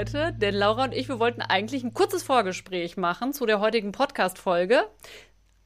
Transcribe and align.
heute, 0.00 0.32
denn 0.32 0.54
Laura 0.54 0.84
und 0.84 0.94
ich, 0.94 1.10
wir 1.10 1.18
wollten 1.18 1.42
eigentlich 1.42 1.84
ein 1.84 1.92
kurzes 1.92 2.22
Vorgespräch 2.22 2.96
machen 2.96 3.34
zu 3.34 3.44
der 3.44 3.60
heutigen 3.60 3.92
Podcast-Folge. 3.92 4.84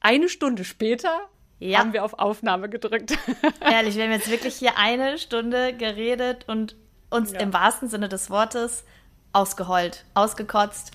Eine 0.01 0.27
Stunde 0.27 0.65
später 0.65 1.21
ja. 1.59 1.79
haben 1.79 1.93
wir 1.93 2.03
auf 2.03 2.15
Aufnahme 2.15 2.67
gedrückt. 2.67 3.17
Ehrlich, 3.61 3.95
wir 3.95 4.03
haben 4.03 4.11
jetzt 4.11 4.29
wirklich 4.29 4.55
hier 4.55 4.77
eine 4.77 5.19
Stunde 5.19 5.71
geredet 5.71 6.49
und 6.49 6.75
uns 7.09 7.31
ja. 7.31 7.39
im 7.39 7.53
wahrsten 7.53 7.87
Sinne 7.87 8.09
des 8.09 8.29
Wortes 8.29 8.83
ausgeheult, 9.31 10.03
ausgekotzt. 10.15 10.91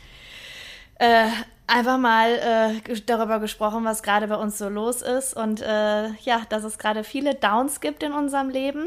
Äh, 0.96 1.28
einfach 1.66 1.96
mal 1.96 2.82
äh, 2.84 3.00
darüber 3.06 3.38
gesprochen, 3.38 3.86
was 3.86 4.02
gerade 4.02 4.28
bei 4.28 4.36
uns 4.36 4.58
so 4.58 4.68
los 4.68 5.00
ist 5.00 5.34
und 5.34 5.62
äh, 5.62 6.08
ja, 6.24 6.42
dass 6.50 6.64
es 6.64 6.76
gerade 6.76 7.04
viele 7.04 7.34
Downs 7.36 7.80
gibt 7.80 8.02
in 8.02 8.12
unserem 8.12 8.50
Leben. 8.50 8.84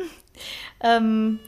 Ähm, 0.79 1.39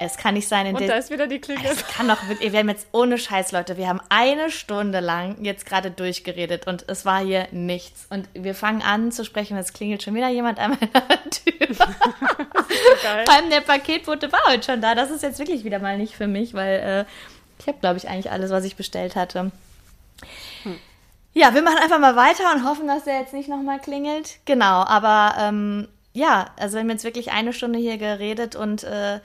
es 0.00 0.16
kann 0.16 0.34
nicht 0.34 0.46
sein, 0.46 0.66
in 0.66 0.76
Und 0.76 0.88
da 0.88 0.94
ist 0.94 1.10
wieder 1.10 1.26
die 1.26 1.40
Klingel. 1.40 1.66
Es 1.66 1.86
kann 1.86 2.08
doch 2.08 2.18
wir 2.28 2.58
haben 2.58 2.68
jetzt 2.68 2.86
ohne 2.92 3.18
Scheiß, 3.18 3.52
Leute, 3.52 3.76
wir 3.76 3.88
haben 3.88 4.00
eine 4.08 4.50
Stunde 4.50 5.00
lang 5.00 5.42
jetzt 5.42 5.66
gerade 5.66 5.90
durchgeredet 5.90 6.66
und 6.66 6.84
es 6.88 7.04
war 7.04 7.20
hier 7.20 7.48
nichts. 7.50 8.06
Und 8.08 8.28
wir 8.34 8.54
fangen 8.54 8.82
an 8.82 9.10
zu 9.10 9.24
sprechen 9.24 9.54
und 9.54 9.60
es 9.60 9.72
klingelt 9.72 10.02
schon 10.02 10.14
wieder 10.14 10.28
jemand 10.28 10.58
an 10.60 10.70
meiner 10.70 11.30
Tür. 11.30 11.58
geil. 13.02 13.24
Vor 13.24 13.34
allem 13.34 13.50
der 13.50 13.60
Paketbote 13.60 14.30
war 14.30 14.40
heute 14.46 14.64
schon 14.64 14.80
da. 14.80 14.94
Das 14.94 15.10
ist 15.10 15.22
jetzt 15.22 15.38
wirklich 15.38 15.64
wieder 15.64 15.80
mal 15.80 15.98
nicht 15.98 16.14
für 16.14 16.28
mich, 16.28 16.54
weil 16.54 16.78
äh, 16.78 17.04
ich 17.58 17.66
habe, 17.66 17.78
glaube 17.80 17.96
ich, 17.96 18.08
eigentlich 18.08 18.30
alles, 18.30 18.50
was 18.50 18.64
ich 18.64 18.76
bestellt 18.76 19.16
hatte. 19.16 19.50
Hm. 20.62 20.78
Ja, 21.34 21.54
wir 21.54 21.62
machen 21.62 21.78
einfach 21.78 21.98
mal 21.98 22.16
weiter 22.16 22.52
und 22.54 22.64
hoffen, 22.64 22.86
dass 22.86 23.04
der 23.04 23.20
jetzt 23.20 23.34
nicht 23.34 23.48
nochmal 23.48 23.80
klingelt. 23.80 24.38
Genau, 24.44 24.84
aber 24.84 25.34
ähm, 25.40 25.88
ja, 26.12 26.50
also 26.58 26.74
wir 26.74 26.80
haben 26.80 26.90
jetzt 26.90 27.04
wirklich 27.04 27.30
eine 27.32 27.52
Stunde 27.52 27.78
hier 27.78 27.98
geredet 27.98 28.56
und 28.56 28.84
äh, 28.84 29.20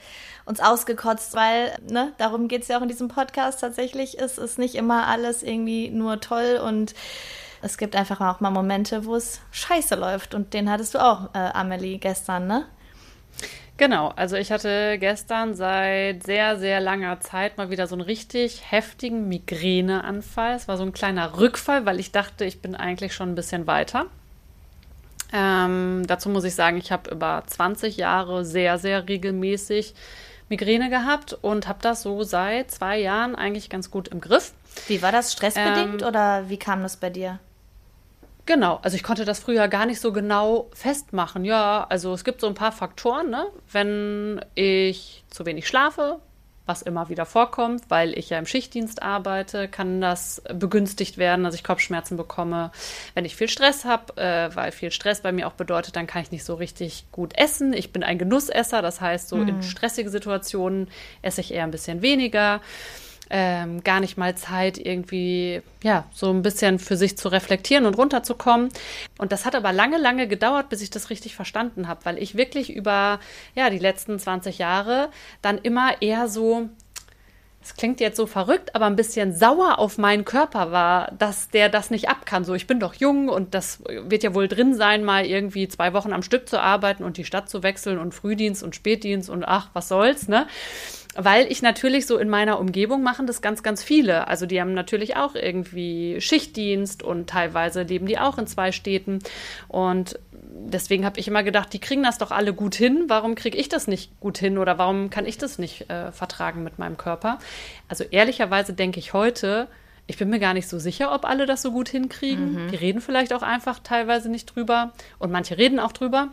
uns 0.46 0.60
ausgekotzt, 0.60 1.34
weil, 1.34 1.76
ne, 1.88 2.12
darum 2.18 2.48
geht 2.48 2.62
es 2.62 2.68
ja 2.68 2.78
auch 2.78 2.82
in 2.82 2.88
diesem 2.88 3.08
Podcast 3.08 3.60
tatsächlich, 3.60 4.18
ist 4.18 4.38
es 4.38 4.58
nicht 4.58 4.74
immer 4.74 5.06
alles 5.06 5.42
irgendwie 5.42 5.90
nur 5.90 6.20
toll 6.20 6.60
und 6.62 6.94
es 7.62 7.78
gibt 7.78 7.96
einfach 7.96 8.20
auch 8.20 8.40
mal 8.40 8.50
Momente, 8.50 9.06
wo 9.06 9.16
es 9.16 9.40
scheiße 9.50 9.94
läuft 9.94 10.34
und 10.34 10.52
den 10.52 10.70
hattest 10.70 10.94
du 10.94 10.98
auch, 10.98 11.34
äh, 11.34 11.38
Amelie, 11.38 11.98
gestern, 11.98 12.46
ne? 12.46 12.66
Genau, 13.76 14.12
also 14.14 14.36
ich 14.36 14.52
hatte 14.52 14.98
gestern 15.00 15.54
seit 15.54 16.22
sehr, 16.22 16.58
sehr 16.58 16.78
langer 16.80 17.18
Zeit 17.20 17.56
mal 17.56 17.70
wieder 17.70 17.88
so 17.88 17.96
einen 17.96 18.02
richtig 18.02 18.70
heftigen 18.70 19.28
Migräneanfall. 19.28 20.54
Es 20.54 20.68
war 20.68 20.76
so 20.76 20.84
ein 20.84 20.92
kleiner 20.92 21.40
Rückfall, 21.40 21.84
weil 21.84 21.98
ich 21.98 22.12
dachte, 22.12 22.44
ich 22.44 22.62
bin 22.62 22.76
eigentlich 22.76 23.14
schon 23.14 23.30
ein 23.30 23.34
bisschen 23.34 23.66
weiter. 23.66 24.06
Ähm, 25.32 26.04
dazu 26.06 26.28
muss 26.28 26.44
ich 26.44 26.54
sagen, 26.54 26.76
ich 26.76 26.92
habe 26.92 27.10
über 27.10 27.42
20 27.44 27.96
Jahre 27.96 28.44
sehr, 28.44 28.78
sehr 28.78 29.08
regelmäßig 29.08 29.94
Migräne 30.48 30.90
gehabt 30.90 31.32
und 31.40 31.68
habe 31.68 31.78
das 31.82 32.02
so 32.02 32.22
seit 32.22 32.70
zwei 32.70 32.98
Jahren 32.98 33.34
eigentlich 33.34 33.70
ganz 33.70 33.90
gut 33.90 34.08
im 34.08 34.20
Griff. 34.20 34.52
Wie 34.88 35.02
war 35.02 35.12
das 35.12 35.32
stressbedingt 35.32 36.02
ähm, 36.02 36.08
oder 36.08 36.48
wie 36.48 36.58
kam 36.58 36.82
das 36.82 36.96
bei 36.96 37.10
dir? 37.10 37.38
Genau, 38.46 38.78
also 38.82 38.96
ich 38.96 39.02
konnte 39.02 39.24
das 39.24 39.38
früher 39.38 39.68
gar 39.68 39.86
nicht 39.86 40.00
so 40.00 40.12
genau 40.12 40.68
festmachen. 40.74 41.44
Ja, 41.46 41.86
also 41.88 42.12
es 42.12 42.24
gibt 42.24 42.42
so 42.42 42.46
ein 42.46 42.54
paar 42.54 42.72
Faktoren, 42.72 43.30
ne? 43.30 43.46
Wenn 43.72 44.44
ich 44.54 45.24
zu 45.30 45.46
wenig 45.46 45.66
schlafe, 45.66 46.18
was 46.66 46.82
immer 46.82 47.08
wieder 47.08 47.26
vorkommt, 47.26 47.82
weil 47.88 48.16
ich 48.16 48.30
ja 48.30 48.38
im 48.38 48.46
Schichtdienst 48.46 49.02
arbeite, 49.02 49.68
kann 49.68 50.00
das 50.00 50.42
begünstigt 50.52 51.18
werden, 51.18 51.44
dass 51.44 51.54
ich 51.54 51.62
Kopfschmerzen 51.62 52.16
bekomme. 52.16 52.70
Wenn 53.14 53.24
ich 53.24 53.36
viel 53.36 53.48
Stress 53.48 53.84
habe, 53.84 54.16
äh, 54.16 54.54
weil 54.54 54.72
viel 54.72 54.90
Stress 54.90 55.20
bei 55.20 55.32
mir 55.32 55.46
auch 55.46 55.52
bedeutet, 55.52 55.96
dann 55.96 56.06
kann 56.06 56.22
ich 56.22 56.30
nicht 56.30 56.44
so 56.44 56.54
richtig 56.54 57.04
gut 57.12 57.36
essen. 57.36 57.72
Ich 57.74 57.92
bin 57.92 58.02
ein 58.02 58.18
Genussesser, 58.18 58.80
das 58.80 59.00
heißt, 59.00 59.28
so 59.28 59.36
mhm. 59.36 59.48
in 59.48 59.62
stressigen 59.62 60.10
Situationen 60.10 60.88
esse 61.22 61.42
ich 61.42 61.52
eher 61.52 61.64
ein 61.64 61.70
bisschen 61.70 62.00
weniger 62.00 62.60
ähm, 63.36 63.82
gar 63.82 63.98
nicht 63.98 64.16
mal 64.16 64.36
Zeit, 64.36 64.78
irgendwie, 64.78 65.60
ja, 65.82 66.04
so 66.12 66.30
ein 66.30 66.42
bisschen 66.42 66.78
für 66.78 66.96
sich 66.96 67.18
zu 67.18 67.26
reflektieren 67.26 67.84
und 67.84 67.98
runterzukommen. 67.98 68.68
Und 69.18 69.32
das 69.32 69.44
hat 69.44 69.56
aber 69.56 69.72
lange, 69.72 69.98
lange 69.98 70.28
gedauert, 70.28 70.68
bis 70.68 70.82
ich 70.82 70.90
das 70.90 71.10
richtig 71.10 71.34
verstanden 71.34 71.88
habe, 71.88 72.04
weil 72.04 72.22
ich 72.22 72.36
wirklich 72.36 72.72
über, 72.72 73.18
ja, 73.56 73.70
die 73.70 73.80
letzten 73.80 74.20
20 74.20 74.58
Jahre 74.58 75.08
dann 75.42 75.58
immer 75.58 76.00
eher 76.00 76.28
so, 76.28 76.68
es 77.60 77.74
klingt 77.74 77.98
jetzt 77.98 78.18
so 78.18 78.26
verrückt, 78.26 78.76
aber 78.76 78.86
ein 78.86 78.94
bisschen 78.94 79.34
sauer 79.34 79.80
auf 79.80 79.98
meinen 79.98 80.24
Körper 80.24 80.70
war, 80.70 81.10
dass 81.18 81.48
der 81.48 81.68
das 81.68 81.90
nicht 81.90 82.08
ab 82.08 82.26
kann. 82.26 82.44
So, 82.44 82.54
ich 82.54 82.68
bin 82.68 82.78
doch 82.78 82.94
jung 82.94 83.28
und 83.28 83.52
das 83.52 83.82
wird 83.84 84.22
ja 84.22 84.32
wohl 84.32 84.46
drin 84.46 84.74
sein, 84.74 85.02
mal 85.02 85.26
irgendwie 85.26 85.66
zwei 85.66 85.92
Wochen 85.92 86.12
am 86.12 86.22
Stück 86.22 86.48
zu 86.48 86.60
arbeiten 86.60 87.02
und 87.02 87.16
die 87.16 87.24
Stadt 87.24 87.50
zu 87.50 87.64
wechseln 87.64 87.98
und 87.98 88.14
Frühdienst 88.14 88.62
und 88.62 88.76
Spätdienst 88.76 89.28
und 89.28 89.42
ach, 89.44 89.70
was 89.72 89.88
soll's, 89.88 90.28
ne? 90.28 90.46
Weil 91.16 91.50
ich 91.50 91.62
natürlich 91.62 92.06
so 92.06 92.18
in 92.18 92.28
meiner 92.28 92.58
Umgebung 92.58 93.02
machen 93.02 93.26
das 93.26 93.42
ganz, 93.42 93.62
ganz 93.62 93.82
viele. 93.82 94.28
Also 94.28 94.46
die 94.46 94.60
haben 94.60 94.74
natürlich 94.74 95.16
auch 95.16 95.34
irgendwie 95.34 96.20
Schichtdienst 96.20 97.02
und 97.02 97.28
teilweise 97.28 97.82
leben 97.82 98.06
die 98.06 98.18
auch 98.18 98.38
in 98.38 98.46
zwei 98.46 98.72
Städten. 98.72 99.20
Und 99.68 100.18
deswegen 100.32 101.04
habe 101.04 101.20
ich 101.20 101.28
immer 101.28 101.42
gedacht, 101.42 101.72
die 101.72 101.78
kriegen 101.78 102.02
das 102.02 102.18
doch 102.18 102.30
alle 102.30 102.52
gut 102.52 102.74
hin. 102.74 103.04
Warum 103.08 103.34
kriege 103.34 103.56
ich 103.56 103.68
das 103.68 103.86
nicht 103.86 104.18
gut 104.20 104.38
hin 104.38 104.58
oder 104.58 104.78
warum 104.78 105.10
kann 105.10 105.26
ich 105.26 105.38
das 105.38 105.58
nicht 105.58 105.90
äh, 105.90 106.12
vertragen 106.12 106.64
mit 106.64 106.78
meinem 106.78 106.96
Körper? 106.96 107.38
Also 107.88 108.04
ehrlicherweise 108.04 108.72
denke 108.72 108.98
ich 108.98 109.12
heute, 109.12 109.68
ich 110.06 110.18
bin 110.18 110.28
mir 110.28 110.40
gar 110.40 110.54
nicht 110.54 110.68
so 110.68 110.78
sicher, 110.78 111.14
ob 111.14 111.24
alle 111.24 111.46
das 111.46 111.62
so 111.62 111.72
gut 111.72 111.88
hinkriegen. 111.88 112.66
Mhm. 112.66 112.70
Die 112.70 112.76
reden 112.76 113.00
vielleicht 113.00 113.32
auch 113.32 113.42
einfach 113.42 113.78
teilweise 113.78 114.28
nicht 114.28 114.54
drüber 114.54 114.92
und 115.18 115.32
manche 115.32 115.56
reden 115.56 115.78
auch 115.78 115.92
drüber. 115.92 116.28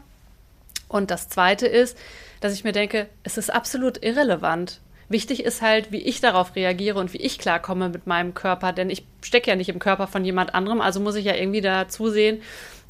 Und 0.87 1.09
das 1.09 1.29
Zweite 1.29 1.67
ist, 1.67 1.97
dass 2.41 2.53
ich 2.53 2.65
mir 2.65 2.73
denke, 2.73 3.07
es 3.23 3.37
ist 3.37 3.53
absolut 3.53 4.03
irrelevant. 4.03 4.81
Wichtig 5.07 5.43
ist 5.43 5.61
halt, 5.61 5.91
wie 5.91 6.01
ich 6.01 6.21
darauf 6.21 6.55
reagiere 6.55 6.99
und 6.99 7.13
wie 7.13 7.17
ich 7.21 7.37
klarkomme 7.37 7.89
mit 7.89 8.07
meinem 8.07 8.33
Körper, 8.33 8.73
denn 8.73 8.89
ich 8.89 9.05
stecke 9.21 9.49
ja 9.49 9.55
nicht 9.55 9.69
im 9.69 9.79
Körper 9.79 10.07
von 10.07 10.25
jemand 10.25 10.53
anderem, 10.55 10.81
also 10.81 10.99
muss 10.99 11.15
ich 11.15 11.25
ja 11.25 11.35
irgendwie 11.35 11.61
dazu 11.61 12.09
sehen, 12.09 12.41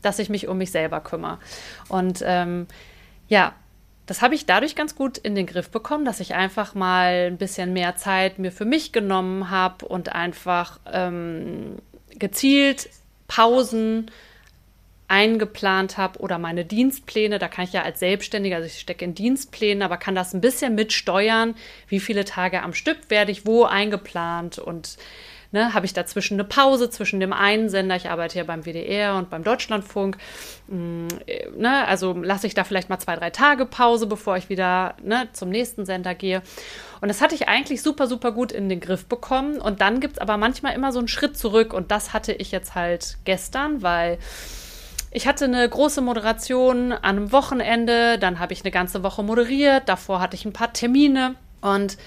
dass 0.01 0.19
ich 0.19 0.29
mich 0.29 0.47
um 0.47 0.57
mich 0.57 0.71
selber 0.71 1.01
kümmere. 1.01 1.39
Und 1.89 2.23
ähm, 2.25 2.67
ja, 3.27 3.53
das 4.05 4.21
habe 4.21 4.35
ich 4.35 4.45
dadurch 4.45 4.75
ganz 4.75 4.95
gut 4.95 5.17
in 5.17 5.35
den 5.35 5.45
Griff 5.45 5.69
bekommen, 5.69 6.05
dass 6.05 6.19
ich 6.19 6.33
einfach 6.33 6.75
mal 6.75 7.27
ein 7.27 7.37
bisschen 7.37 7.73
mehr 7.73 7.95
Zeit 7.95 8.39
mir 8.39 8.51
für 8.51 8.65
mich 8.65 8.91
genommen 8.91 9.49
habe 9.49 9.85
und 9.85 10.13
einfach 10.13 10.79
ähm, 10.91 11.77
gezielt 12.09 12.89
Pausen 13.27 14.11
eingeplant 15.11 15.97
habe 15.97 16.19
oder 16.19 16.39
meine 16.39 16.63
Dienstpläne, 16.63 17.37
da 17.37 17.49
kann 17.49 17.65
ich 17.65 17.73
ja 17.73 17.81
als 17.81 17.99
Selbstständiger, 17.99 18.55
also 18.55 18.67
ich 18.67 18.79
stecke 18.79 19.03
in 19.03 19.13
Dienstplänen, 19.13 19.83
aber 19.83 19.97
kann 19.97 20.15
das 20.15 20.33
ein 20.33 20.39
bisschen 20.39 20.73
mitsteuern, 20.73 21.55
wie 21.89 21.99
viele 21.99 22.23
Tage 22.23 22.63
am 22.63 22.73
Stück 22.73 22.97
werde 23.09 23.31
ich 23.31 23.45
wo 23.45 23.65
eingeplant 23.65 24.57
und 24.57 24.97
ne, 25.51 25.73
habe 25.73 25.85
ich 25.85 25.93
dazwischen 25.93 26.35
eine 26.35 26.45
Pause 26.45 26.89
zwischen 26.89 27.19
dem 27.19 27.33
einen 27.33 27.67
Sender, 27.67 27.97
ich 27.97 28.09
arbeite 28.09 28.37
ja 28.37 28.45
beim 28.45 28.63
WDR 28.63 29.15
und 29.15 29.29
beim 29.29 29.43
Deutschlandfunk, 29.43 30.15
mh, 30.67 31.09
ne, 31.57 31.87
also 31.87 32.13
lasse 32.13 32.47
ich 32.47 32.53
da 32.53 32.63
vielleicht 32.63 32.89
mal 32.89 32.99
zwei, 32.99 33.17
drei 33.17 33.31
Tage 33.31 33.65
Pause, 33.65 34.07
bevor 34.07 34.37
ich 34.37 34.47
wieder 34.47 34.95
ne, 35.03 35.27
zum 35.33 35.49
nächsten 35.49 35.85
Sender 35.85 36.15
gehe. 36.15 36.41
Und 37.01 37.09
das 37.09 37.19
hatte 37.19 37.35
ich 37.35 37.49
eigentlich 37.49 37.81
super, 37.81 38.07
super 38.07 38.31
gut 38.31 38.53
in 38.53 38.69
den 38.69 38.79
Griff 38.79 39.07
bekommen. 39.07 39.59
Und 39.59 39.81
dann 39.81 39.99
gibt 39.99 40.13
es 40.13 40.19
aber 40.19 40.37
manchmal 40.37 40.73
immer 40.73 40.93
so 40.93 40.99
einen 40.99 41.09
Schritt 41.09 41.37
zurück 41.37 41.73
und 41.73 41.91
das 41.91 42.13
hatte 42.13 42.31
ich 42.31 42.51
jetzt 42.51 42.75
halt 42.75 43.17
gestern, 43.25 43.81
weil 43.81 44.19
ich 45.11 45.27
hatte 45.27 45.45
eine 45.45 45.67
große 45.67 46.01
Moderation 46.01 46.93
an 46.93 47.17
einem 47.17 47.31
Wochenende, 47.31 48.17
dann 48.17 48.39
habe 48.39 48.53
ich 48.53 48.61
eine 48.63 48.71
ganze 48.71 49.03
Woche 49.03 49.23
moderiert, 49.23 49.87
davor 49.87 50.21
hatte 50.21 50.35
ich 50.35 50.45
ein 50.45 50.53
paar 50.53 50.71
Termine 50.73 51.35
und 51.59 51.97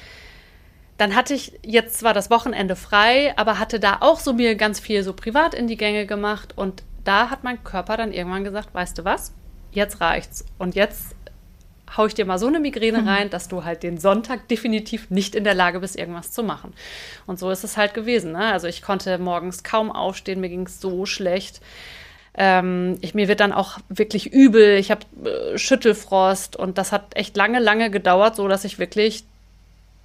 dann 0.96 1.14
hatte 1.14 1.34
ich 1.34 1.58
jetzt 1.62 1.98
zwar 1.98 2.14
das 2.14 2.30
Wochenende 2.30 2.76
frei, 2.76 3.34
aber 3.36 3.58
hatte 3.58 3.78
da 3.78 3.98
auch 4.00 4.20
so 4.20 4.32
mir 4.32 4.54
ganz 4.54 4.80
viel 4.80 5.02
so 5.02 5.12
privat 5.12 5.52
in 5.52 5.66
die 5.66 5.76
Gänge 5.76 6.06
gemacht 6.06 6.56
und 6.56 6.82
da 7.04 7.28
hat 7.30 7.44
mein 7.44 7.62
Körper 7.62 7.96
dann 7.96 8.12
irgendwann 8.12 8.44
gesagt, 8.44 8.72
weißt 8.72 8.98
du 8.98 9.04
was, 9.04 9.34
jetzt 9.72 10.00
reicht's 10.00 10.46
und 10.58 10.74
jetzt 10.74 11.14
hau 11.96 12.06
ich 12.06 12.14
dir 12.14 12.24
mal 12.24 12.38
so 12.38 12.46
eine 12.46 12.60
Migräne 12.60 13.02
mhm. 13.02 13.08
rein, 13.08 13.30
dass 13.30 13.48
du 13.48 13.64
halt 13.64 13.82
den 13.82 13.98
Sonntag 13.98 14.48
definitiv 14.48 15.10
nicht 15.10 15.34
in 15.34 15.44
der 15.44 15.54
Lage 15.54 15.80
bist, 15.80 15.96
irgendwas 15.96 16.32
zu 16.32 16.42
machen. 16.42 16.72
Und 17.26 17.38
so 17.38 17.50
ist 17.50 17.64
es 17.64 17.76
halt 17.76 17.94
gewesen. 17.94 18.32
Ne? 18.32 18.52
Also 18.52 18.66
ich 18.66 18.82
konnte 18.82 19.18
morgens 19.18 19.62
kaum 19.62 19.92
aufstehen, 19.92 20.40
mir 20.40 20.48
ging 20.48 20.66
es 20.66 20.80
so 20.80 21.06
schlecht. 21.06 21.60
Ähm, 22.36 22.98
ich, 23.00 23.14
mir 23.14 23.28
wird 23.28 23.40
dann 23.40 23.52
auch 23.52 23.78
wirklich 23.88 24.32
übel, 24.32 24.76
ich 24.76 24.90
habe 24.90 25.02
äh, 25.24 25.56
Schüttelfrost 25.56 26.56
und 26.56 26.78
das 26.78 26.90
hat 26.90 27.16
echt 27.16 27.36
lange, 27.36 27.60
lange 27.60 27.90
gedauert, 27.90 28.36
so 28.36 28.48
dass 28.48 28.64
ich 28.64 28.78
wirklich 28.78 29.24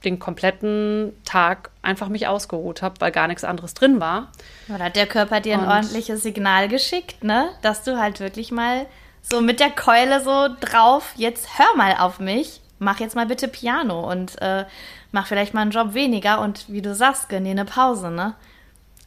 den 0.03 0.19
kompletten 0.19 1.13
Tag 1.25 1.71
einfach 1.81 2.07
mich 2.07 2.27
ausgeruht 2.27 2.81
habe, 2.81 2.95
weil 2.99 3.11
gar 3.11 3.27
nichts 3.27 3.43
anderes 3.43 3.73
drin 3.73 3.99
war. 3.99 4.31
Oder 4.73 4.85
hat 4.85 4.95
der 4.95 5.07
Körper 5.07 5.41
dir 5.41 5.55
ein 5.55 5.65
und 5.65 5.67
ordentliches 5.69 6.23
Signal 6.23 6.69
geschickt, 6.69 7.23
ne? 7.23 7.49
Dass 7.61 7.83
du 7.83 7.99
halt 7.99 8.19
wirklich 8.19 8.51
mal 8.51 8.85
so 9.21 9.41
mit 9.41 9.59
der 9.59 9.71
Keule 9.71 10.21
so 10.21 10.47
drauf, 10.61 11.13
jetzt 11.15 11.57
hör 11.57 11.75
mal 11.75 11.95
auf 11.97 12.19
mich, 12.19 12.61
mach 12.77 12.99
jetzt 12.99 13.15
mal 13.15 13.25
bitte 13.25 13.47
Piano 13.47 14.09
und 14.09 14.41
äh, 14.41 14.65
mach 15.11 15.27
vielleicht 15.27 15.53
mal 15.53 15.61
einen 15.61 15.71
Job 15.71 15.93
weniger 15.93 16.39
und 16.39 16.65
wie 16.69 16.81
du 16.81 16.95
sagst, 16.95 17.27
gönn 17.27 17.43
dir 17.43 17.51
eine 17.51 17.65
Pause, 17.65 18.09
ne? 18.11 18.35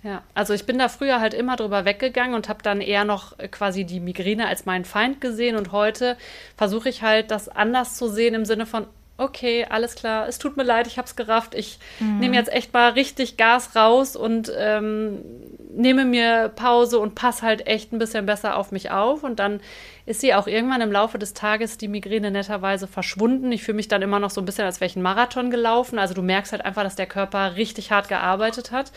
Ja, 0.03 0.23
also 0.35 0.53
ich 0.53 0.67
bin 0.67 0.79
da 0.79 0.89
früher 0.89 1.21
halt 1.21 1.33
immer 1.33 1.55
drüber 1.55 1.85
weggegangen 1.85 2.35
und 2.35 2.49
habe 2.49 2.63
dann 2.63 2.81
eher 2.81 3.05
noch 3.05 3.39
quasi 3.53 3.85
die 3.85 4.01
Migräne 4.01 4.49
als 4.49 4.67
meinen 4.67 4.85
Feind 4.85 5.21
gesehen 5.21 5.57
und 5.57 5.71
heute 5.71 6.17
versuche 6.57 6.89
ich 6.89 7.03
halt 7.03 7.31
das 7.31 7.49
anders 7.49 7.97
zu 7.97 8.09
sehen 8.09 8.35
im 8.35 8.45
Sinne 8.45 8.67
von, 8.67 8.87
okay, 9.17 9.67
alles 9.69 9.95
klar, 9.95 10.27
es 10.27 10.39
tut 10.39 10.57
mir 10.57 10.65
leid, 10.65 10.87
ich 10.87 10.99
hab's 10.99 11.17
gerafft. 11.17 11.55
Ich 11.55 11.79
mhm. 12.01 12.19
nehme 12.19 12.37
jetzt 12.37 12.53
echt 12.53 12.73
mal 12.73 12.91
richtig 12.91 13.37
Gas 13.37 13.77
raus 13.77 14.17
und 14.17 14.53
ähm, 14.57 15.21
nehme 15.75 16.05
mir 16.05 16.51
Pause 16.55 16.99
und 16.99 17.15
passe 17.15 17.43
halt 17.43 17.67
echt 17.67 17.93
ein 17.93 17.99
bisschen 17.99 18.27
besser 18.27 18.57
auf 18.57 18.73
mich 18.73 18.91
auf. 18.91 19.23
Und 19.23 19.39
dann 19.39 19.61
ist 20.07 20.21
sie 20.21 20.35
auch 20.35 20.47
irgendwann 20.47 20.81
im 20.81 20.93
Laufe 20.93 21.19
des 21.19 21.35
Tages 21.35 21.79
die 21.79 21.89
Migräne 21.89 22.31
netterweise 22.31 22.87
verschwunden. 22.87 23.53
Ich 23.53 23.63
fühle 23.63 23.77
mich 23.77 23.89
dann 23.89 24.03
immer 24.03 24.19
noch 24.19 24.31
so 24.31 24.41
ein 24.41 24.45
bisschen, 24.45 24.65
als 24.65 24.81
wäre 24.81 24.89
ich 24.89 24.97
einen 24.97 25.05
Marathon 25.05 25.51
gelaufen. 25.51 25.99
Also 25.99 26.15
du 26.15 26.23
merkst 26.23 26.53
halt 26.53 26.65
einfach, 26.65 26.83
dass 26.83 26.97
der 26.97 27.07
Körper 27.07 27.57
richtig 27.57 27.93
hart 27.93 28.09
gearbeitet 28.09 28.73
hat. 28.73 28.93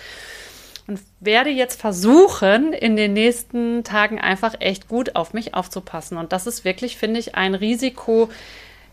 Und 0.88 1.00
werde 1.20 1.50
jetzt 1.50 1.82
versuchen, 1.82 2.72
in 2.72 2.96
den 2.96 3.14
nächsten 3.14 3.84
Tagen 3.84 4.20
einfach 4.22 4.54
echt 4.60 4.88
gut 4.88 5.16
auf 5.16 5.34
mich 5.34 5.56
aufzupassen. 5.56 6.18
Und 6.18 6.32
das 6.32 6.46
ist 6.46 6.64
wirklich, 6.64 6.98
finde 6.98 7.20
ich, 7.20 7.36
ein 7.36 7.56
Risiko, 7.56 8.30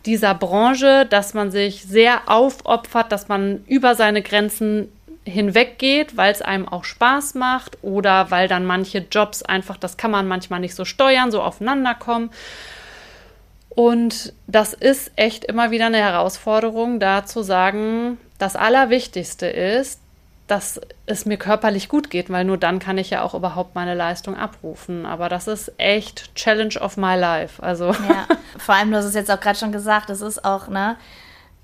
dieser 0.06 0.34
Branche, 0.34 1.06
dass 1.06 1.34
man 1.34 1.50
sich 1.50 1.84
sehr 1.84 2.22
aufopfert, 2.26 3.12
dass 3.12 3.28
man 3.28 3.64
über 3.66 3.94
seine 3.94 4.22
Grenzen 4.22 4.88
hinweggeht, 5.24 6.16
weil 6.16 6.32
es 6.32 6.42
einem 6.42 6.68
auch 6.68 6.84
Spaß 6.84 7.34
macht 7.34 7.78
oder 7.82 8.30
weil 8.30 8.48
dann 8.48 8.64
manche 8.64 9.06
Jobs 9.10 9.42
einfach, 9.42 9.76
das 9.76 9.96
kann 9.96 10.10
man 10.10 10.26
manchmal 10.26 10.60
nicht 10.60 10.74
so 10.74 10.84
steuern, 10.84 11.30
so 11.30 11.40
aufeinander 11.40 11.94
kommen. 11.94 12.30
Und 13.68 14.34
das 14.48 14.74
ist 14.74 15.12
echt 15.16 15.44
immer 15.44 15.70
wieder 15.70 15.86
eine 15.86 15.98
Herausforderung, 15.98 16.98
da 17.00 17.24
zu 17.24 17.42
sagen, 17.42 18.18
das 18.38 18.56
Allerwichtigste 18.56 19.46
ist, 19.46 20.01
dass 20.52 20.78
es 21.06 21.24
mir 21.24 21.38
körperlich 21.38 21.88
gut 21.88 22.10
geht, 22.10 22.28
weil 22.28 22.44
nur 22.44 22.58
dann 22.58 22.78
kann 22.78 22.98
ich 22.98 23.08
ja 23.08 23.22
auch 23.22 23.32
überhaupt 23.32 23.74
meine 23.74 23.94
Leistung 23.94 24.36
abrufen. 24.36 25.06
Aber 25.06 25.30
das 25.30 25.48
ist 25.48 25.72
echt 25.78 26.34
Challenge 26.34 26.78
of 26.78 26.98
my 26.98 27.16
life. 27.16 27.62
Also. 27.62 27.86
Ja, 27.86 28.26
vor 28.58 28.74
allem, 28.74 28.90
du 28.90 28.98
hast 28.98 29.06
es 29.06 29.14
jetzt 29.14 29.30
auch 29.30 29.40
gerade 29.40 29.58
schon 29.58 29.72
gesagt, 29.72 30.10
es 30.10 30.20
ist 30.20 30.44
auch, 30.44 30.68
ne, 30.68 30.96